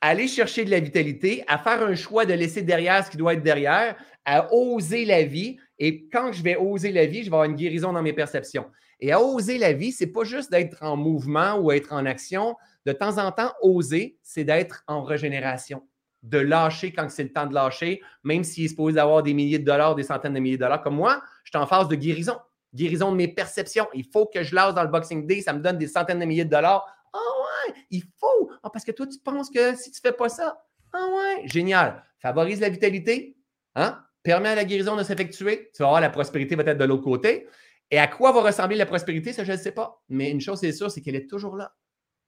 [0.00, 3.34] aller chercher de la vitalité, à faire un choix de laisser derrière ce qui doit
[3.34, 5.56] être derrière, à oser la vie.
[5.78, 8.66] Et quand je vais oser la vie, je vais avoir une guérison dans mes perceptions.
[9.00, 12.56] Et à oser la vie, c'est pas juste d'être en mouvement ou être en action.
[12.86, 15.82] De temps en temps, oser, c'est d'être en régénération,
[16.26, 19.58] de lâcher quand c'est le temps de lâcher, même s'il est supposé avoir des milliers
[19.58, 20.82] de dollars, des centaines de milliers de dollars.
[20.82, 22.36] Comme moi, je suis en phase de guérison,
[22.74, 23.86] guérison de mes perceptions.
[23.94, 26.24] Il faut que je lâche dans le Boxing Day, ça me donne des centaines de
[26.24, 26.84] milliers de dollars.
[27.12, 28.50] Ah ouais, il faut.
[28.62, 30.62] Ah, parce que toi, tu penses que si tu ne fais pas ça,
[30.92, 32.04] ah ouais, génial.
[32.18, 33.36] Favorise la vitalité,
[33.76, 34.02] hein?
[34.22, 35.70] permet à la guérison de s'effectuer.
[35.74, 37.46] Tu vas voir, la prospérité va être de l'autre côté.
[37.92, 40.02] Et à quoi va ressembler la prospérité, ça, je ne sais pas.
[40.08, 41.72] Mais une chose, c'est sûr, c'est qu'elle est toujours là.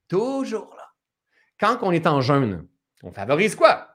[0.07, 0.85] Toujours là.
[1.59, 2.69] Quand on est en jeûne,
[3.03, 3.89] on favorise quoi?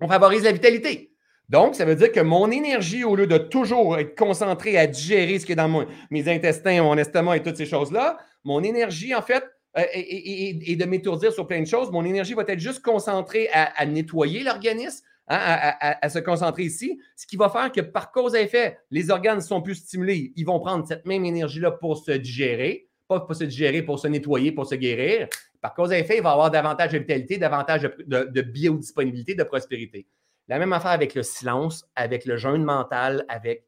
[0.00, 1.12] On favorise la vitalité.
[1.48, 5.38] Donc, ça veut dire que mon énergie, au lieu de toujours être concentrée à digérer
[5.38, 9.22] ce qui est dans mes intestins, mon estomac et toutes ces choses-là, mon énergie, en
[9.22, 9.44] fait,
[9.78, 13.86] euh, et, de m'étourdir sur plein de choses, mon énergie va être juste concentrée à
[13.86, 18.40] nettoyer l'organisme, Hein, à, se concentrer ici, ce qui va faire que par cause à
[18.40, 20.32] effet, les organes sont plus stimulés.
[20.36, 24.06] Ils vont prendre cette même énergie-là pour se digérer, pas pour se digérer, pour se
[24.06, 25.26] nettoyer, pour se guérir.
[25.60, 30.06] Par cause à effet, il va avoir davantage de vitalité, davantage de, biodisponibilité, de prospérité.
[30.48, 33.66] La même affaire avec le silence, avec le jeûne mental, avec,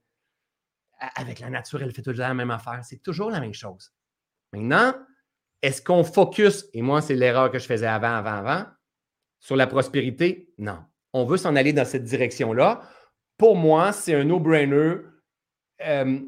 [1.17, 2.81] avec la nature, elle fait toujours la même affaire.
[2.85, 3.93] C'est toujours la même chose.
[4.53, 4.95] Maintenant,
[5.63, 8.67] est-ce qu'on focus, et moi, c'est l'erreur que je faisais avant, avant, avant,
[9.41, 10.53] sur la prospérité?
[10.59, 12.83] Non on veut s'en aller dans cette direction-là.
[13.37, 14.97] Pour moi, c'est un no-brainer.
[15.87, 16.21] Euh,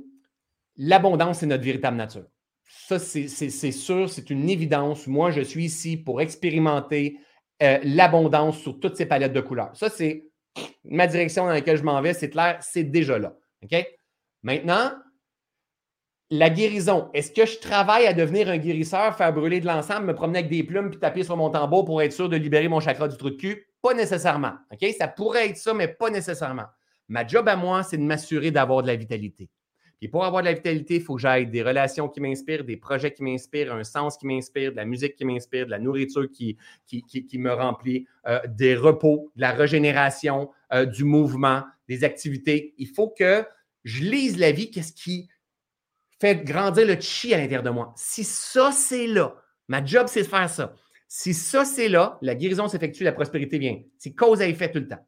[0.77, 2.27] l'abondance, c'est notre véritable nature.
[2.71, 5.07] Ça, c'est sûr, c'est une évidence.
[5.07, 7.19] Moi, je suis ici pour expérimenter
[7.63, 9.71] euh, l'abondance sur toutes ces palettes de couleurs.
[9.75, 10.29] Ça, c'est
[10.85, 13.35] ma direction dans laquelle je m'en vais, c'est clair, c'est déjà là.
[14.43, 14.93] Maintenant,
[16.31, 17.11] la guérison.
[17.13, 20.51] Est-ce que je travaille à devenir un guérisseur, faire brûler de l'ensemble, me promener avec
[20.51, 23.17] des plumes puis taper sur mon tambour pour être sûr de libérer mon chakra du
[23.17, 23.67] trou de cul?
[23.83, 24.53] Pas nécessairement.
[24.99, 26.67] Ça pourrait être ça, mais pas nécessairement.
[27.09, 29.51] Ma job à moi, c'est de m'assurer d'avoir de la vitalité.
[30.03, 32.79] Et pour avoir de la vitalité, il faut que j'aille des relations qui m'inspirent, des
[32.79, 36.27] projets qui m'inspirent, un sens qui m'inspire, de la musique qui m'inspire, de la nourriture
[36.31, 42.75] qui, qui, me remplit, euh, des repos, de la régénération, euh, du mouvement, des activités.
[42.79, 43.45] Il faut que
[43.85, 45.29] je lise la vie, qu'est-ce qui
[46.19, 47.93] fait grandir le chi à l'intérieur de moi.
[47.97, 49.35] Si ça, c'est là,
[49.69, 50.75] ma job, c'est de faire ça.
[51.09, 53.81] Si ça, c'est là, la guérison s'effectue, la prospérité vient.
[53.99, 55.05] C'est cause à effet tout le temps.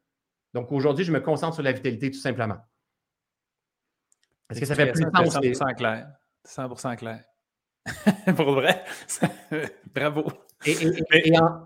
[0.53, 2.57] Donc aujourd'hui, je me concentre sur la vitalité tout simplement.
[4.49, 5.23] Est-ce que ça fait plus de temps?
[5.23, 6.07] 100% clair.
[6.47, 7.23] 100% clair.
[8.37, 8.83] Pour vrai,
[9.93, 10.25] bravo.
[10.65, 10.77] Et,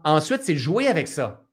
[0.04, 1.47] ensuite, c'est jouer avec ça.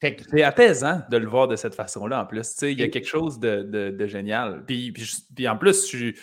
[0.00, 2.56] C'est apaisant de le voir de cette façon-là, en plus.
[2.62, 4.64] Il y a quelque chose de, génial.
[4.66, 6.14] Puis, puis, en plus, j'ai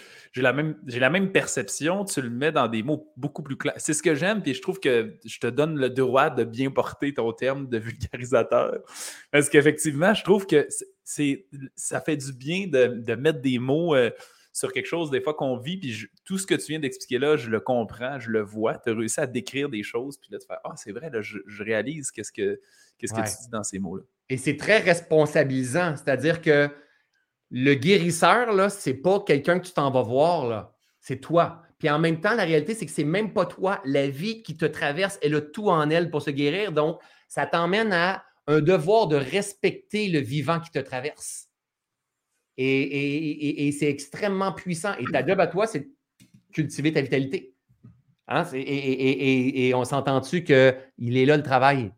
[0.41, 3.75] la, même, la même perception, tu le mets dans des mots beaucoup plus clairs.
[3.77, 6.71] C'est ce que j'aime, puis je trouve que je te donne le droit de bien
[6.71, 8.79] porter ton terme de vulgarisateur.
[9.31, 10.67] Parce qu'effectivement, je trouve que
[11.03, 14.09] c'est ça fait du bien de, mettre des mots euh,
[14.57, 17.37] sur quelque chose, des fois, qu'on vit, puis tout ce que tu viens d'expliquer là,
[17.37, 18.77] je le comprends, je le vois.
[18.79, 21.21] Tu as réussi à décrire des choses, puis là, tu fais Ah, c'est vrai, là,
[21.21, 22.59] je, je réalise qu'est-ce que
[22.97, 24.03] Qu'est-ce que tu dis dans ces mots-là?
[24.29, 26.69] Et c'est très responsabilisant, c'est-à-dire que
[27.51, 30.75] le guérisseur, là, c'est pas quelqu'un que tu t'en vas voir, là.
[30.99, 31.61] C'est toi.
[31.77, 33.79] Puis en même temps, la réalité, c'est que c'est même pas toi.
[33.85, 36.71] La vie qui te traverse, elle a tout en elle pour se guérir.
[36.71, 41.46] Donc, ça t'emmène à un devoir de respecter le vivant qui te traverse.
[42.57, 44.93] Et, c'est extrêmement puissant.
[44.99, 45.89] Et ta job à toi, c'est
[46.51, 47.53] cultiver ta vitalité.
[48.27, 48.43] Hein?
[48.53, 51.91] Et, on s'entend-tu qu'il est là le travail?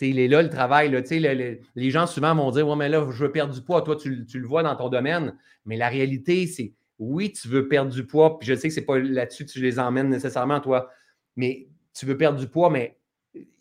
[0.00, 0.90] il est là le travail.
[0.90, 3.82] les gens souvent vont dire Ouais, mais là, je veux perdre du poids.
[3.82, 5.36] Toi, tu, le vois dans ton domaine.
[5.64, 8.38] Mais la réalité, c'est oui, tu veux perdre du poids.
[8.42, 10.90] Je sais que ce n'est pas là-dessus que tu les emmènes nécessairement, toi.
[11.36, 12.98] Mais tu veux perdre du poids, mais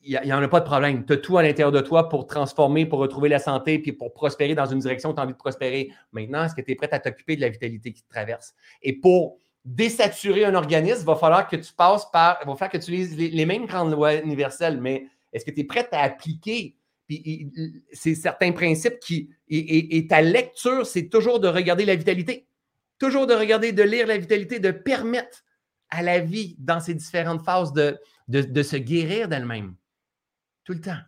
[0.04, 1.06] il n'y en a pas de problème.
[1.06, 4.14] Tu as tout à l'intérieur de toi pour transformer, pour retrouver la santé, puis pour
[4.14, 5.91] prospérer dans une direction où tu as envie de prospérer.
[6.12, 8.54] Maintenant, est-ce que tu es prêt à t'occuper de la vitalité qui te traverse?
[8.82, 12.72] Et pour désaturer un organisme, il va falloir que tu passes par, il va falloir
[12.72, 16.02] que tu utilises les, mêmes grandes lois universelles, mais est-ce que tu es prêt à
[16.02, 16.76] appliquer?
[17.91, 19.30] C'est certains principes qui.
[19.49, 22.47] et, ta lecture, c'est toujours de regarder la vitalité.
[22.97, 25.43] Toujours de regarder, de lire la vitalité, de permettre
[25.89, 29.76] à la vie, dans ses différentes phases, de, de, se guérir d'elle-même.
[30.64, 30.99] Tout le temps.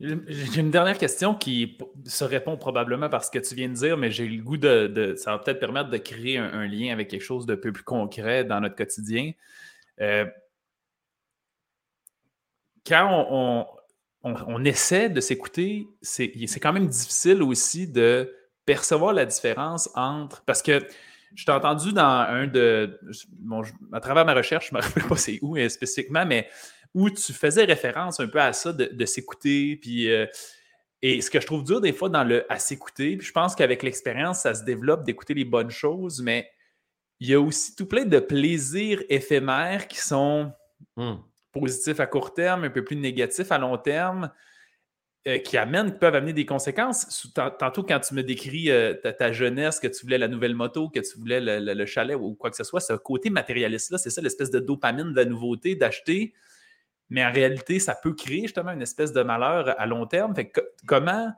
[0.00, 3.96] J'ai une dernière question qui se répond probablement par ce que tu viens de dire,
[3.96, 7.24] mais j'ai le goût de, Ça va peut-être permettre de créer un, lien avec quelque
[7.24, 9.32] chose de peu plus concret dans notre quotidien.
[10.00, 10.24] Euh,
[12.86, 13.66] quand on,
[14.22, 18.32] on, essaie de s'écouter, c'est quand même difficile aussi de
[18.64, 20.44] percevoir la différence entre.
[20.44, 20.86] Parce que
[21.34, 23.00] je t'ai entendu dans un de.
[23.92, 26.48] à travers ma recherche, je ne me rappelle pas c'est où euh, spécifiquement, mais
[26.94, 29.76] où tu faisais référence un peu à ça, de, s'écouter.
[29.76, 30.10] Puis.
[30.10, 30.26] Euh,
[31.00, 33.54] et ce que je trouve dur des fois dans le à s'écouter, puis je pense
[33.54, 36.50] qu'avec l'expérience, ça se développe d'écouter les bonnes choses, mais
[37.20, 40.52] il y a aussi tout plein de plaisirs éphémères qui sont
[40.96, 41.14] hmm.
[41.52, 44.32] positifs à court terme, un peu plus négatifs à long terme.
[45.28, 47.28] Euh, qui amènent, qui peuvent amener des conséquences.
[47.34, 51.00] Tantôt, quand tu me décris euh, ta, jeunesse, que tu voulais la nouvelle moto, que
[51.00, 54.50] tu voulais le, chalet ou quoi que ce soit, ce côté matérialiste-là, c'est ça l'espèce
[54.50, 56.34] de dopamine de la nouveauté, d'acheter.
[57.10, 60.34] Mais en réalité, ça peut créer justement une espèce de malheur à long terme.
[60.34, 60.52] Fait
[60.86, 61.32] comment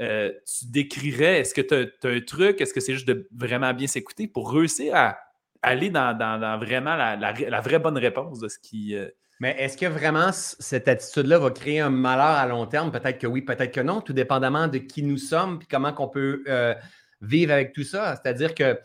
[0.00, 3.72] euh, tu décrirais, est-ce que tu as, un truc, est-ce que c'est juste de vraiment
[3.72, 5.18] bien s'écouter pour réussir à
[5.62, 6.16] aller dans,
[6.58, 8.94] vraiment la, vraie bonne réponse de ce qui,
[9.38, 12.90] mais est-ce que vraiment cette attitude-là va créer un malheur à long terme?
[12.90, 16.08] Peut-être que oui, peut-être que non, tout dépendamment de qui nous sommes et comment on
[16.08, 16.74] peut euh,
[17.20, 18.16] vivre avec tout ça.
[18.16, 18.78] C'est-à-dire que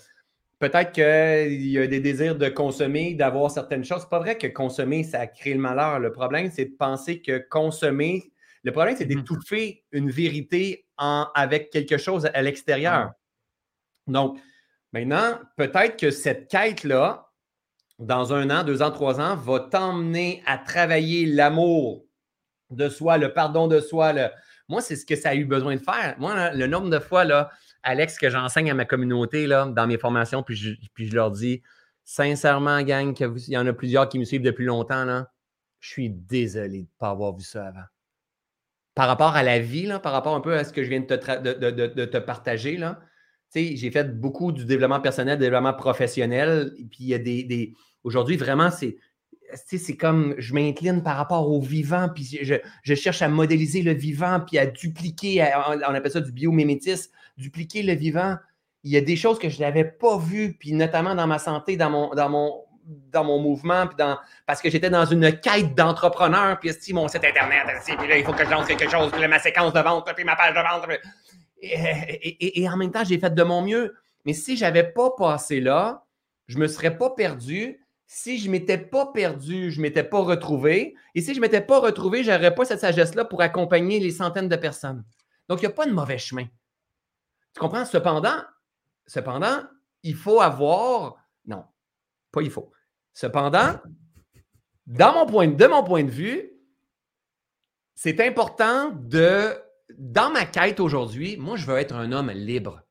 [0.62, 4.02] peut-être qu'il y a des désirs de consommer, d'avoir certaines choses.
[4.02, 6.00] C'est pas vrai que consommer, ça crée le malheur.
[6.00, 8.32] Le problème, c'est de penser que consommer,
[8.64, 13.12] le problème, c'est mmh d'étouffer une vérité en, avec quelque chose à l'extérieur.
[14.06, 14.40] Donc,
[14.94, 17.28] maintenant, peut-être que cette quête-là,
[17.98, 22.06] dans un an, deux ans, trois ans, va t'emmener à travailler l'amour
[22.70, 24.14] de soi, le pardon de soi.
[24.70, 26.16] Moi, c'est ce que ça a eu besoin de faire.
[26.20, 27.50] Moi, le nombre de fois, là,
[27.84, 31.32] Alex, que j'enseigne à ma communauté là, dans mes formations, puis je, puis je leur
[31.32, 31.62] dis
[32.04, 35.32] sincèrement, gang, il y en a plusieurs qui me suivent depuis longtemps, là,
[35.80, 37.86] je suis désolé de ne pas avoir vu ça avant.
[38.94, 41.06] Par rapport à la vie, par rapport un peu à ce que je viens de
[41.06, 43.00] te, partager, là,
[43.56, 47.74] j'ai fait beaucoup du développement personnel, du développement professionnel, puis il y a des
[48.04, 48.98] Aujourd'hui, vraiment, c'est.
[49.54, 54.40] C'est comme je m'incline par rapport au vivant, puis je, cherche à modéliser le vivant,
[54.40, 57.12] puis à dupliquer, on appelle ça du biomimétisme,
[57.42, 58.38] dupliquer le vivant.
[58.84, 61.78] Il y a des choses que je n'avais pas vues, puis notamment dans ma santé,
[61.78, 63.88] dans mon, dans mon, mouvement,
[64.46, 68.24] parce que j'étais dans une quête d'entrepreneur, puis si mon site internet, puis là, il
[68.24, 70.60] faut que je lance quelque chose, puis ma séquence de vente, puis ma page de
[70.60, 71.00] vente.
[71.62, 73.96] Et, et, en même temps, j'ai fait de mon mieux.
[74.26, 76.06] Mais si je n'avais pas passé là,
[76.48, 77.82] je ne me serais pas perdu
[78.14, 80.96] si je ne m'étais pas perdu, je ne m'étais pas retrouvé.
[81.16, 84.12] Et si je ne m'étais pas retrouvé, je n'aurais pas cette sagesse-là pour accompagner les
[84.12, 85.06] centaines de personnes.
[85.48, 86.46] Donc, il n'y a pas de mauvais chemin.
[87.54, 87.86] Tu comprends?
[87.86, 88.44] Cependant,
[89.06, 89.64] cependant,
[90.04, 91.18] il faut avoir.
[91.46, 91.66] Non,
[92.32, 92.72] pas il faut.
[93.14, 93.80] Cependant,
[94.88, 96.52] dans mon point, de mon point de vue,
[97.96, 99.58] c'est important de.
[99.98, 102.82] Dans ma quête aujourd'hui, moi, je veux être un homme libre.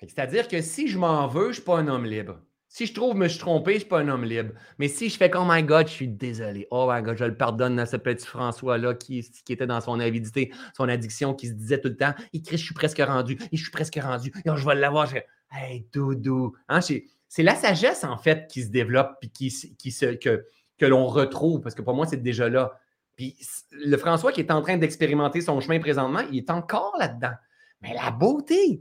[0.00, 2.40] C'est-à-dire que si je m'en veux, je ne suis pas un homme libre.
[2.74, 4.52] Si je trouve je me suis trompé, je ne suis pas un homme libre.
[4.80, 6.66] Mais si je fais comme, oh my God, je suis désolé.
[6.72, 10.52] Oh my God, je le pardonne à ce petit François-là qui, était dans son avidité,
[10.76, 13.62] son addiction, qui se disait tout le temps, il crie, je suis presque rendu, je
[13.62, 15.08] suis presque rendu, je vais l'avoir.
[15.52, 16.56] Hey, doudou.
[16.68, 20.44] Hein, c'est la sagesse, en fait, qui se développe puis qui, se, que,
[20.76, 22.72] que l'on retrouve, parce que pour moi, c'est déjà là.
[23.14, 23.36] Puis
[23.70, 27.34] le François qui est en train d'expérimenter son chemin présentement, il est encore là-dedans.
[27.82, 28.80] Mais la beauté,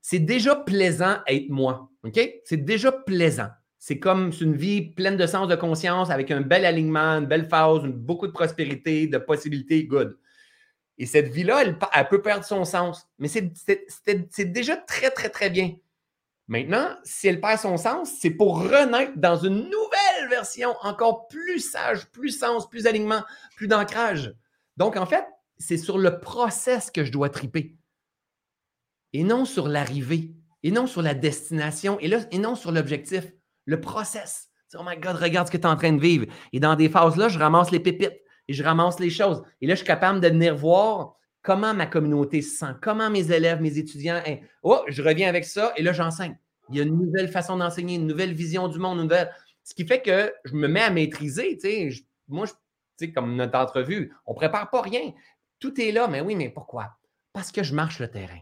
[0.00, 1.90] c'est déjà plaisant être moi.
[2.06, 2.20] OK?
[2.44, 3.48] C'est déjà plaisant.
[3.78, 7.48] C'est comme une vie pleine de sens de conscience, avec un bel alignement, une belle
[7.48, 10.18] phase, beaucoup de prospérité, de possibilités, good.
[10.98, 13.06] Et cette vie-là, elle, peut perdre son sens.
[13.18, 15.74] Mais c'est déjà très, très, très bien.
[16.48, 21.60] Maintenant, si elle perd son sens, c'est pour renaître dans une nouvelle version, encore plus
[21.60, 23.22] sage, plus sens, plus alignement,
[23.56, 24.34] plus d'ancrage.
[24.76, 25.26] Donc, en fait,
[25.58, 27.76] c'est sur le process que je dois triper
[29.12, 33.24] et non sur l'arrivée, et non sur la destination, et, non sur l'objectif,
[33.64, 34.48] le process.
[34.74, 36.26] Oh my God, regarde ce que tu es en train de vivre.
[36.52, 39.42] Et dans des phases-là, je ramasse les pépites et je ramasse les choses.
[39.60, 43.30] Et là, je suis capable de venir voir comment ma communauté se sent, comment mes
[43.30, 44.20] élèves, mes étudiants.
[44.26, 46.36] Hein, oh, je reviens avec ça et là, j'enseigne.
[46.70, 49.30] Il y a une nouvelle façon d'enseigner, une nouvelle vision du monde, une nouvelle.
[49.62, 51.58] Ce qui fait que je me mets à maîtriser.
[52.28, 55.12] moi, je, comme notre entrevue, on ne prépare pas rien.
[55.60, 56.96] Tout est là, mais oui, mais pourquoi?
[57.32, 58.40] Parce que je marche le terrain.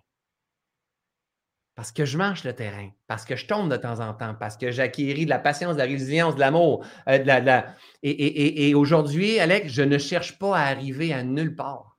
[1.75, 4.57] Parce que je marche le terrain, parce que je tombe de temps en temps, parce
[4.57, 6.87] que j'acquéris de la patience, de la résilience, de l'amour.
[7.09, 7.62] Euh,
[8.03, 11.99] et, et aujourd'hui, Alex, je ne cherche pas à arriver à nulle part.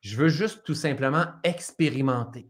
[0.00, 2.48] Je veux juste tout simplement expérimenter.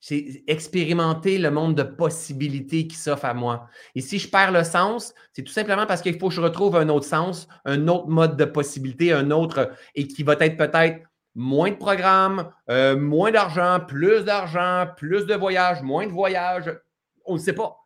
[0.00, 3.68] C'est expérimenter le monde de possibilités qui s'offre à moi.
[3.94, 6.76] Et si je perds le sens, c'est tout simplement parce qu'il faut que je retrouve
[6.76, 11.02] un autre sens, un autre mode de possibilité, un autre, et qui va être peut-être
[11.36, 16.74] moins de programmes, euh, moins d'argent, plus d'argent, plus de voyages, moins de voyages.
[17.26, 17.76] On ne sait pas.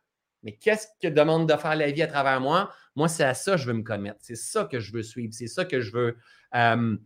[0.41, 2.71] Mais qu'est-ce que demande de faire la vie à travers moi?
[2.95, 4.19] Moi, c'est à ça que je veux me commettre.
[4.21, 5.33] C'est ça que je veux suivre.
[5.33, 6.17] C'est ça que je veux,
[6.55, 6.97] euh,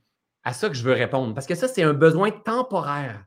[0.43, 1.34] à ça que je veux répondre.
[1.34, 3.26] Parce que ça, c'est un besoin temporaire.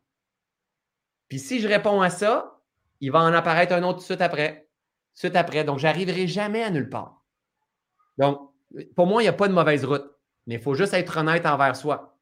[1.29, 2.61] Puis si je réponds à ça,
[3.01, 4.69] il va en apparaître un autre suite après.
[5.13, 5.65] Suite après.
[5.65, 7.25] Donc, je n'arriverai jamais à nulle part.
[8.17, 8.53] Donc,
[8.95, 10.09] pour moi, il n'y a pas de mauvaise route.
[10.47, 12.18] Mais il faut juste être honnête envers soi.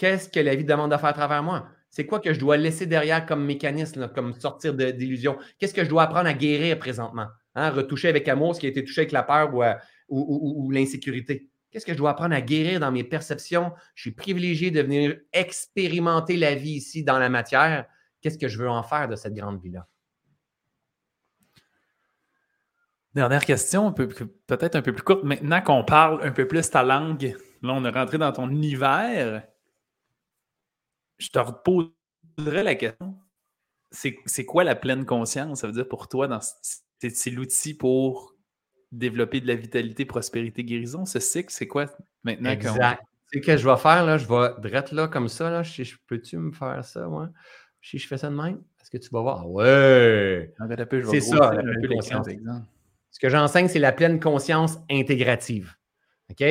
[0.00, 1.68] Qu'est-ce que la vie demande de faire à travers moi?
[1.90, 5.36] C'est quoi que je dois laisser derrière comme mécanisme, comme sortir d'illusion?
[5.58, 7.26] Qu'est-ce que je dois apprendre à guérir présentement?
[7.54, 7.68] Hein?
[7.68, 9.74] Retoucher avec amour ce qui a été touché avec la peur euh,
[10.08, 11.50] ou, l'insécurité.
[11.70, 13.72] Qu'est-ce que je dois apprendre à guérir dans mes perceptions?
[13.94, 17.84] Je suis privilégié de venir expérimenter la vie ici dans la matière.
[18.22, 19.86] Qu'est-ce que je veux en faire de cette grande vie-là?
[23.14, 25.24] Dernière question, peut-être un peu plus courte.
[25.24, 29.42] Maintenant qu'on parle un peu plus ta langue, là, on est rentré dans ton univers
[31.20, 33.16] je te reposerai la question.
[33.92, 35.60] C'est quoi la pleine conscience?
[35.60, 36.40] Ça veut dire pour toi,
[36.98, 38.34] c'est l'outil pour
[38.90, 41.04] développer de la vitalité, prospérité, guérison?
[41.04, 41.86] Ce cycle, c'est quoi
[42.24, 42.50] maintenant?
[42.50, 43.02] Exact.
[43.32, 45.50] Ce que je vais faire, là, je vais drette là comme ça.
[45.50, 47.30] Là, je, peux-tu me faire ça, moi?
[47.80, 49.42] Si je fais ça de même, est-ce que tu vas voir?
[49.42, 50.52] Ah ouais!
[51.10, 52.26] C'est ça, la pleine conscience.
[53.10, 55.74] Ce que j'enseigne, c'est la pleine conscience intégrative.
[56.30, 56.44] OK?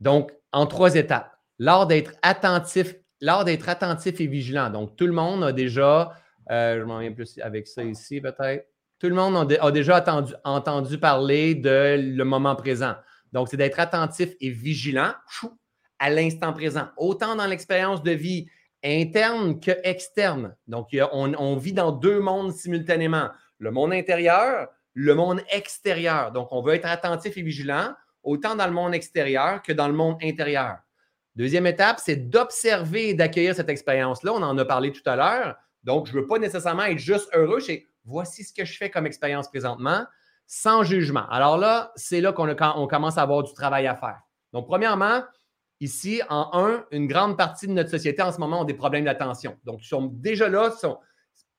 [0.00, 1.30] Donc, en trois étapes.
[1.58, 4.70] L'art d'être attentif l'art d'être attentif et vigilant.
[4.70, 6.12] Donc, tout le monde a déjà,
[6.50, 8.66] euh, je m'en viens plus avec ça ici peut-être,
[8.98, 10.02] tout le monde a, déjà
[10.44, 12.94] entendu parler de le moment présent.
[13.32, 15.12] Donc, c'est d'être attentif et vigilant
[15.98, 18.46] à l'instant présent, autant dans l'expérience de vie
[18.84, 20.54] interne que externe.
[20.66, 26.32] Donc, on, vit dans deux mondes simultanément, le monde intérieur, le monde extérieur.
[26.32, 29.94] Donc, on veut être attentif et vigilant autant dans le monde extérieur que dans le
[29.94, 30.78] monde intérieur.
[31.36, 34.32] Deuxième étape, c'est d'observer et d'accueillir cette expérience-là.
[34.32, 35.56] On en a parlé tout à l'heure.
[35.82, 37.60] Donc, je ne veux pas nécessairement être juste heureux.
[37.60, 40.04] C'est voici ce que je fais comme expérience présentement,
[40.46, 41.28] sans jugement.
[41.30, 44.20] Alors là, c'est là qu'on on commence à avoir du travail à faire.
[44.52, 45.22] Donc, premièrement,
[45.80, 49.04] ici, en un, une grande partie de notre société en ce moment ont des problèmes
[49.04, 49.56] d'attention.
[49.64, 50.98] Donc, ils sont déjà là, ils sont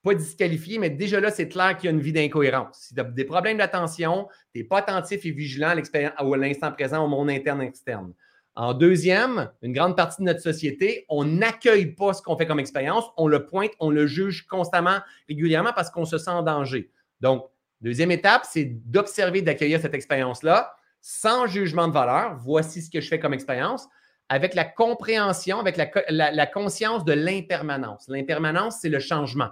[0.02, 2.78] pas disqualifiés, mais déjà là, c'est clair qu'il y a une vie d'incohérence.
[2.78, 7.04] Si tu as des problèmes d'attention, tu n'es pas attentif et vigilant à l'instant présent
[7.04, 8.14] au monde interne et externe.
[8.56, 12.58] En deuxième, une grande partie de notre société, on n'accueille pas ce qu'on fait comme
[12.58, 14.98] expérience, on le pointe, on le juge constamment,
[15.28, 16.90] régulièrement parce qu'on se sent en danger.
[17.20, 17.44] Donc,
[17.82, 22.34] deuxième étape, c'est d'observer, d'accueillir cette expérience-là sans jugement de valeur.
[22.36, 23.88] Voici ce que je fais comme expérience,
[24.30, 28.08] avec la compréhension, avec la, conscience de l'impermanence.
[28.08, 29.50] L'impermanence, c'est le changement.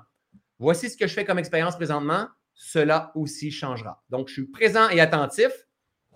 [0.58, 4.02] Voici ce que je fais comme expérience présentement, cela aussi changera.
[4.08, 5.50] Donc, je suis présent et attentif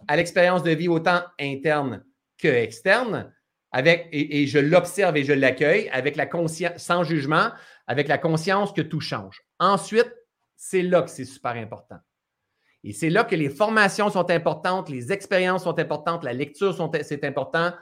[0.06, 2.02] à l'expérience de vie autant interne
[2.38, 3.32] que externe,
[3.70, 6.28] avec, et, je l'observe et je l'accueille avec la
[6.76, 7.50] sans jugement,
[7.86, 9.42] avec la conscience que tout change.
[9.58, 10.10] Ensuite,
[10.56, 11.98] c'est là que c'est super important.
[12.84, 17.24] Et c'est là que les formations sont importantes, les expériences sont importantes, la lecture, c'est
[17.24, 17.72] important.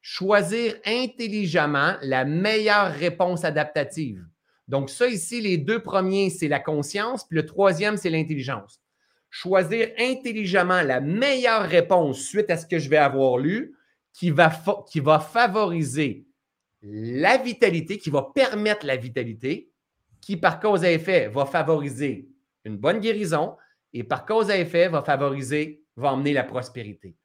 [0.00, 4.24] Choisir intelligemment la meilleure réponse adaptative.
[4.68, 8.80] Donc, ça ici, les deux premiers, c'est la conscience, puis le troisième, c'est l'intelligence.
[9.28, 13.74] Choisir intelligemment la meilleure réponse suite à ce que je vais avoir lu,
[14.14, 16.26] qui va, favoriser
[16.82, 19.72] la vitalité, qui va permettre la vitalité,
[20.20, 22.28] qui par cause à effet va favoriser
[22.64, 23.56] une bonne guérison
[23.92, 27.16] et par cause à effet va favoriser, va emmener la prospérité.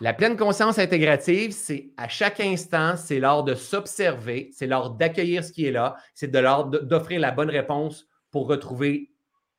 [0.00, 5.42] La pleine conscience intégrative, c'est à chaque instant, c'est l'art de s'observer, c'est l'art d'accueillir
[5.42, 9.14] ce qui est là, c'est de l'art d'offrir la bonne réponse pour retrouver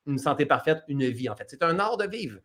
[0.05, 1.47] une santé parfaite, une vie en fait.
[1.49, 2.39] C'est un art de vivre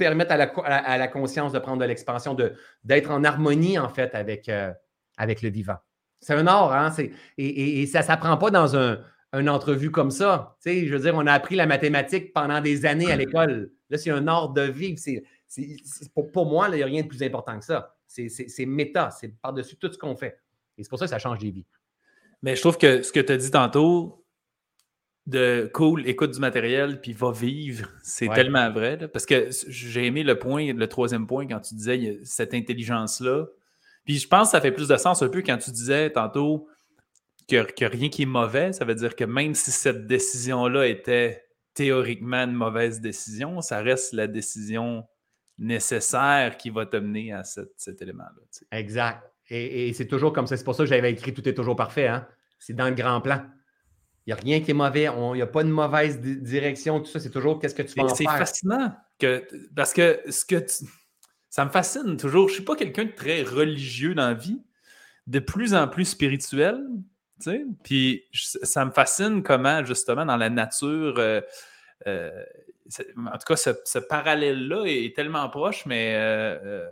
[0.00, 2.34] permettre à la, conscience de prendre de l'expansion,
[2.82, 4.72] d'être en harmonie, en fait, avec, euh,
[5.18, 5.76] avec le vivant.
[6.20, 6.90] C'est un art, hein?
[7.38, 8.98] Et, et, ça ne s'apprend pas dans un,
[9.34, 10.56] une entrevue comme ça.
[10.62, 13.70] Tu je veux dire, on a appris la mathématique pendant des années à l'école.
[13.90, 14.98] Là, c'est un art de vivre.
[14.98, 15.22] C'est,
[16.32, 17.94] pour, moi, il n'y a rien de plus important que ça.
[18.06, 20.38] C'est méta, c'est par-dessus tout ce qu'on fait.
[20.78, 21.66] Et c'est pour ça que ça change des vies.
[22.42, 24.19] Mais je trouve que ce que tu as dit tantôt,
[25.30, 28.98] de cool, écoute du matériel, puis va vivre, c'est tellement vrai.
[29.08, 33.46] parce que j'ai aimé le point, le troisième point, quand tu disais cette intelligence-là.
[34.04, 36.68] Puis je pense que ça fait plus de sens un peu quand tu disais tantôt
[37.48, 38.72] que, que rien qui est mauvais.
[38.72, 44.12] Ça veut dire que même si cette décision-là était théoriquement une mauvaise décision, ça reste
[44.12, 45.04] la décision
[45.58, 48.78] nécessaire qui va t'amener à cet élément-là.
[48.78, 49.22] Exact.
[49.50, 50.56] Et, c'est toujours comme ça.
[50.56, 52.06] C'est pour ça que j'avais écrit Tout est toujours parfait.
[52.06, 52.26] Hein?
[52.58, 53.42] C'est dans le grand plan.
[54.26, 55.04] Il n'y a rien qui est mauvais.
[55.04, 57.00] Il n'y a pas de mauvaise direction.
[57.00, 58.16] Tout ça, c'est toujours qu'est-ce que tu vas en faire.
[58.16, 58.92] C'est fascinant.
[59.18, 60.64] Que, parce que ce que
[61.50, 62.48] ça me fascine toujours.
[62.48, 64.62] Je ne suis pas quelqu'un de très religieux dans la vie,
[65.26, 66.80] de plus en plus spirituel.
[67.82, 71.40] Puis ça me fascine comment, justement, dans la nature, euh,
[72.06, 72.44] euh,
[73.16, 76.88] en tout cas, ce, parallèle-là est tellement proche, mais euh,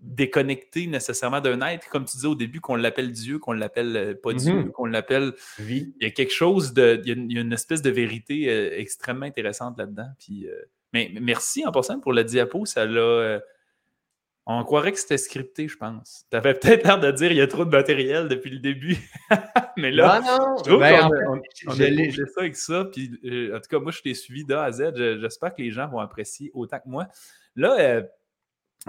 [0.00, 4.32] déconnecté nécessairement d'un être, comme tu disais au début, qu'on l'appelle Dieu, qu'on l'appelle pas
[4.32, 4.70] Dieu, mm-hmm.
[4.70, 5.32] qu'on l'appelle.
[5.58, 5.92] Vie.
[6.00, 7.00] Il y a quelque chose de.
[7.04, 10.08] Il y a une, espèce de vérité extrêmement intéressante là-dedans.
[10.18, 10.46] Puis,
[10.92, 13.40] mais merci en passant pour la diapo, ça l'a
[14.50, 16.24] on croirait que c'était scripté, je pense.
[16.30, 18.96] Tu avais peut-être l'air de dire il y a trop de matériel depuis le début.
[19.76, 20.78] Mais là, non, non.
[20.78, 21.82] Ben, on, on, ça
[22.38, 22.86] avec ça.
[22.86, 24.94] Puis, euh, en tout cas, moi, je t'ai suivi d'A à Z.
[25.20, 27.08] J'espère que les gens vont apprécier autant que moi.
[27.56, 28.02] Là, euh,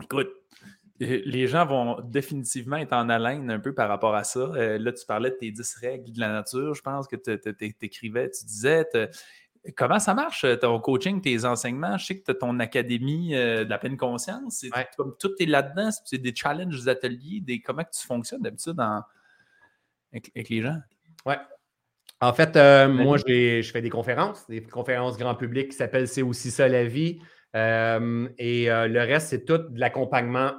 [0.01, 0.67] écoute, euh,
[0.99, 4.51] les gens vont définitivement être en haleine un peu par rapport à ça.
[4.55, 8.29] là, tu parlais de tes 10 règles de la nature, je pense que tu écrivais,
[8.29, 8.85] tu disais,
[9.75, 11.97] Comment ça marche, euh, ton coaching, tes enseignements?
[11.97, 14.65] Je sais que tu as ton académie euh, de la pleine conscience.
[14.95, 15.89] Comme tout est là-dedans.
[16.05, 17.41] C'est des challenges, des ateliers.
[17.41, 18.79] Des, comment que tu fonctionnes d'habitude
[20.13, 20.77] avec, les gens?
[21.25, 21.33] Oui.
[22.21, 26.21] En fait, euh, moi, je fais des conférences, des conférences grand public qui s'appellent C'est
[26.21, 27.19] aussi ça la vie.
[27.53, 30.53] et le reste, c'est tout de l'accompagnement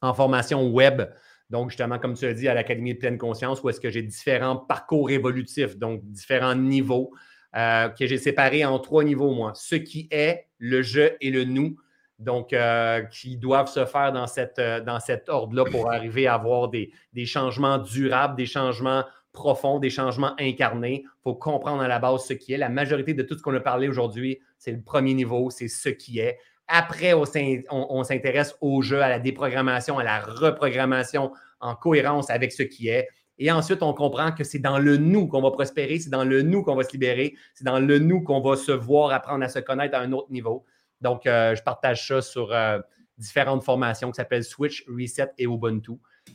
[0.00, 1.02] en formation web.
[1.50, 4.02] Donc, justement, comme tu as dit, à l'Académie de pleine conscience, où est-ce que j'ai
[4.02, 7.12] différents parcours évolutifs, donc différents niveaux.
[7.56, 9.52] Euh, que j'ai séparé en trois niveaux, moi.
[9.54, 11.76] Ce qui est, le je et le nous.
[12.18, 14.12] Donc, euh, qui doivent se faire
[14.58, 16.90] euh, dans cet ordre-là pour arriver à avoir des,
[17.24, 21.04] changements durables, des changements profonds, des changements incarnés.
[21.04, 22.58] Il faut comprendre à la base ce qui est.
[22.58, 25.88] La majorité de tout ce qu'on a parlé aujourd'hui, c'est le premier niveau, c'est ce
[25.88, 26.38] qui est.
[26.68, 32.62] Après, on s'intéresse au jeu, à la déprogrammation, à la reprogrammation en cohérence avec ce
[32.62, 33.08] qui est.
[33.38, 36.42] Et ensuite, on comprend que c'est dans le nous qu'on va prospérer, c'est dans le
[36.42, 39.48] nous qu'on va se libérer, c'est dans le nous qu'on va se voir, apprendre à
[39.48, 40.64] se connaître à un autre niveau.
[41.00, 42.80] Donc, euh, je partage ça sur euh,
[43.16, 45.92] différentes formations qui s'appellent Switch, Reset et Ubuntu.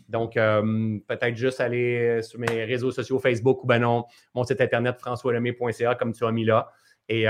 [0.08, 4.62] Donc, euh, peut-être juste aller sur mes réseaux sociaux, Facebook ou ben non, mon site
[4.62, 6.72] internet françoislemay.ca comme tu as mis là.
[7.10, 7.26] Et,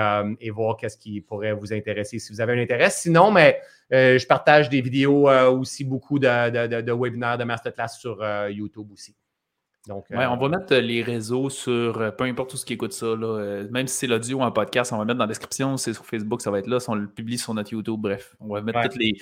[0.51, 2.89] voir qu'est-ce qui pourrait vous intéresser si vous avez un intérêt.
[2.89, 3.59] Sinon, mais
[3.91, 9.15] je partage des vidéos aussi, beaucoup de, de, de webinaires, de masterclass sur YouTube aussi.
[9.87, 12.93] Donc, on va euh, mettre les réseaux sur euh, peu importe tout ce qui écoute
[12.93, 13.05] ça.
[13.05, 15.75] Euh, même si c'est l'audio ou un podcast, on va mettre dans la description.
[15.75, 16.79] C'est sur Facebook, ça va être là.
[16.79, 19.13] Si on le publie sur notre YouTube, bref, on va mettre tous les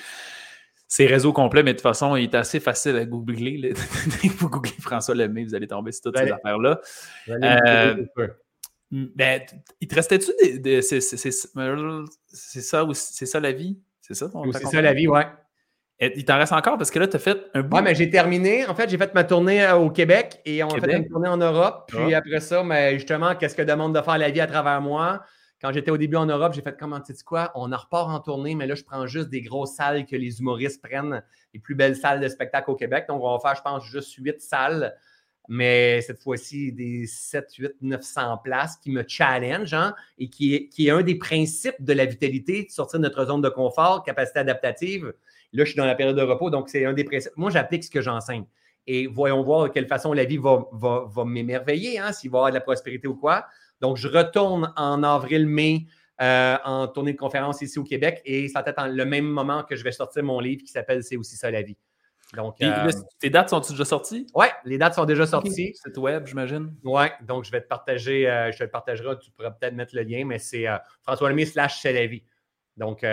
[0.87, 3.73] ces réseaux complets, mais de toute façon, il est assez facile à googler.
[4.37, 6.81] vous googlez François Lemay, vous allez tomber sur toutes ces affaires-là.
[8.91, 9.41] Ben,
[9.79, 10.81] il te restait-tu des.
[10.81, 13.79] c'est ça, ça la vie?
[14.01, 15.25] C'est ça C'est ça la vie, ouais.
[15.99, 17.77] Il t'en reste encore parce que là, tu as fait un bout.
[17.77, 18.65] Oui, mais j'ai terminé.
[18.65, 21.29] En fait, j'ai fait ma tournée euh, au Québec et on a fait une tournée
[21.29, 21.85] en Europe.
[21.87, 22.17] Puis ah.
[22.17, 25.21] après ça, mais justement, qu'est-ce que demande de faire la vie à travers moi?
[25.61, 27.51] Quand j'étais au début en Europe, j'ai fait comment, tu sais quoi?
[27.53, 30.39] On en repart en tournée, mais là, je prends juste des grosses salles que les
[30.39, 31.23] humoristes prennent,
[31.53, 33.05] les plus belles salles de spectacle au Québec.
[33.07, 34.95] Donc, on va faire, je pense, juste huit salles,
[35.53, 40.89] mais cette fois-ci, des 7, 8, 900 places qui me challenge hein, et qui est,
[40.89, 45.13] un des principes de la vitalité, de sortir de notre zone de confort, capacité adaptative.
[45.51, 47.33] Là, je suis dans la période de repos, donc c'est un des principes.
[47.35, 48.45] Moi, j'applique ce que j'enseigne.
[48.87, 52.39] Et voyons voir de quelle façon la vie va, va, m'émerveiller, hein, s'il va y
[52.39, 53.45] avoir de la prospérité ou quoi.
[53.81, 55.85] Donc, je retourne en avril-mai
[56.21, 59.63] euh, en tournée de conférence ici au Québec et ça va être le même moment
[59.63, 61.75] que je vais sortir mon livre qui s'appelle C'est aussi ça la vie.
[62.35, 64.27] Donc, euh, tes dates sont déjà sorties?
[64.33, 65.73] Oui, les dates sont déjà sorties.
[65.75, 66.73] C'est web, j'imagine.
[66.83, 69.95] Oui, donc je vais te partager, euh, je te le partagerai, tu pourras peut-être mettre
[69.95, 70.65] le lien, mais c'est
[71.03, 72.23] François Lemay slash C'est la vie.
[72.77, 73.03] Donc,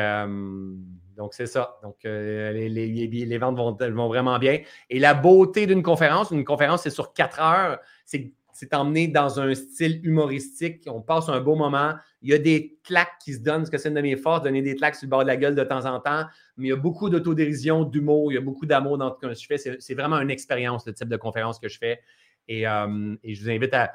[1.18, 1.80] donc, c'est ça.
[1.82, 4.60] Donc, euh, les, ventes vont, vraiment bien.
[4.88, 7.80] Et la beauté d'une conférence, une conférence, c'est sur quatre heures.
[8.04, 8.32] C'est
[8.72, 10.84] emmené dans un style humoristique.
[10.86, 11.94] On passe un beau moment.
[12.22, 14.42] Il y a des claques qui se donnent, parce que c'est une de mes forces,
[14.42, 16.24] donner des claques sur le bord de la gueule de temps en temps.
[16.56, 19.34] Mais il y a beaucoup d'autodérision, d'humour, il y a beaucoup d'amour dans ce que
[19.34, 19.78] je fais.
[19.78, 22.00] C'est vraiment une expérience, le type de conférence que je fais.
[22.48, 23.92] Et, euh, je vous invite à.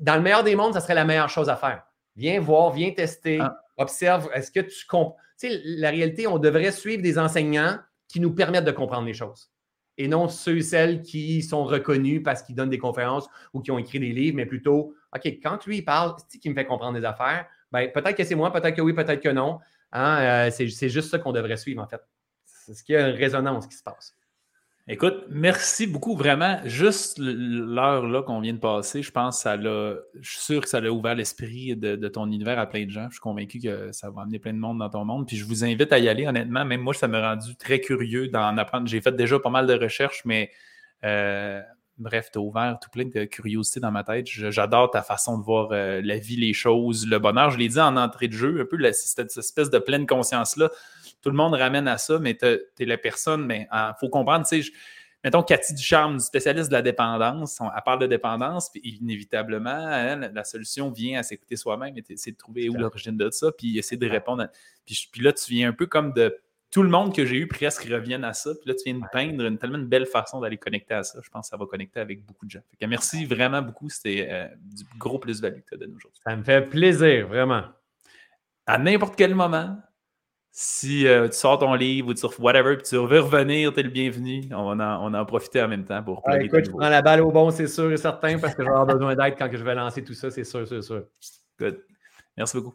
[0.00, 1.82] Dans le meilleur des mondes, ça serait la meilleure chose à faire.
[2.16, 3.58] Viens voir, viens tester, ah.
[3.76, 4.28] observe.
[4.34, 5.16] Est-ce que tu comprends?
[5.42, 7.78] la réalité, on devrait suivre des enseignants
[8.08, 9.50] qui nous permettent de comprendre les choses.
[9.98, 13.70] Et non ceux et celles qui sont reconnus parce qu'ils donnent des conférences ou qui
[13.70, 16.98] ont écrit des livres, mais plutôt, OK, quand lui, parle, c'est qui me fait comprendre
[16.98, 19.58] des affaires, ben, peut-être que c'est moi, peut-être que oui, peut-être que non.
[19.92, 22.00] Hein, euh, c'est juste ça qu'on devrait suivre, en fait.
[22.44, 24.14] C'est ce qui a une résonance qui se passe.
[24.90, 26.16] Écoute, merci beaucoup.
[26.16, 29.96] Vraiment, juste l'heure là qu'on vient de passer, je pense que ça l'a.
[30.18, 33.04] Je suis sûr que ça a ouvert l'esprit de, ton univers à plein de gens.
[33.08, 35.26] Je suis convaincu que ça va amener plein de monde dans ton monde.
[35.26, 36.64] Puis je vous invite à y aller, honnêtement.
[36.64, 38.86] Même moi, ça m'a rendu très curieux d'en apprendre.
[38.88, 40.50] J'ai fait déjà pas mal de recherches, mais
[41.04, 41.60] euh,
[41.98, 44.26] bref, tu as ouvert tout plein de curiosité dans ma tête.
[44.26, 47.50] J'adore ta façon de voir euh, la vie, les choses, le bonheur.
[47.50, 50.70] Je l'ai dit en entrée de jeu, un peu cette espèce de pleine conscience-là
[51.22, 54.46] tout le monde ramène à ça, mais tu es la personne, mais il faut comprendre,
[54.46, 54.70] tu sais,
[55.24, 60.90] mettons Cathy Ducharme, spécialiste de la dépendance, elle parle de dépendance, puis inévitablement, la solution
[60.90, 64.46] vient à s'écouter soi-même, c'est de trouver où l'origine de ça, puis essayer de répondre.
[64.86, 66.38] Puis, là, tu viens un peu comme de
[66.70, 68.50] tout le monde que j'ai eu presque reviennent à ça.
[68.60, 71.18] Puis là, tu viens de peindre une tellement une belle façon d'aller connecter à ça.
[71.22, 72.60] Je pense que ça va connecter avec beaucoup de gens.
[72.86, 73.88] merci vraiment beaucoup.
[73.88, 76.20] C'était euh, du gros plus-value que tu as donné aujourd'hui.
[76.24, 77.62] Ça me fait plaisir, vraiment.
[78.66, 79.78] À n'importe quel moment,
[80.50, 83.82] si euh, tu sors ton livre ou tu whatever, puis tu veux revenir, tu es
[83.82, 84.48] le bienvenu.
[84.52, 87.22] On va en, on profiter en même temps pour ah, Écoute, je prends la balle
[87.22, 89.64] au bon, c'est sûr et certain, parce que je vais avoir besoin d'aide quand je
[89.64, 91.04] vais lancer tout ça, c'est sûr, c'est sûr.
[91.58, 91.80] Good.
[92.36, 92.74] Merci beaucoup.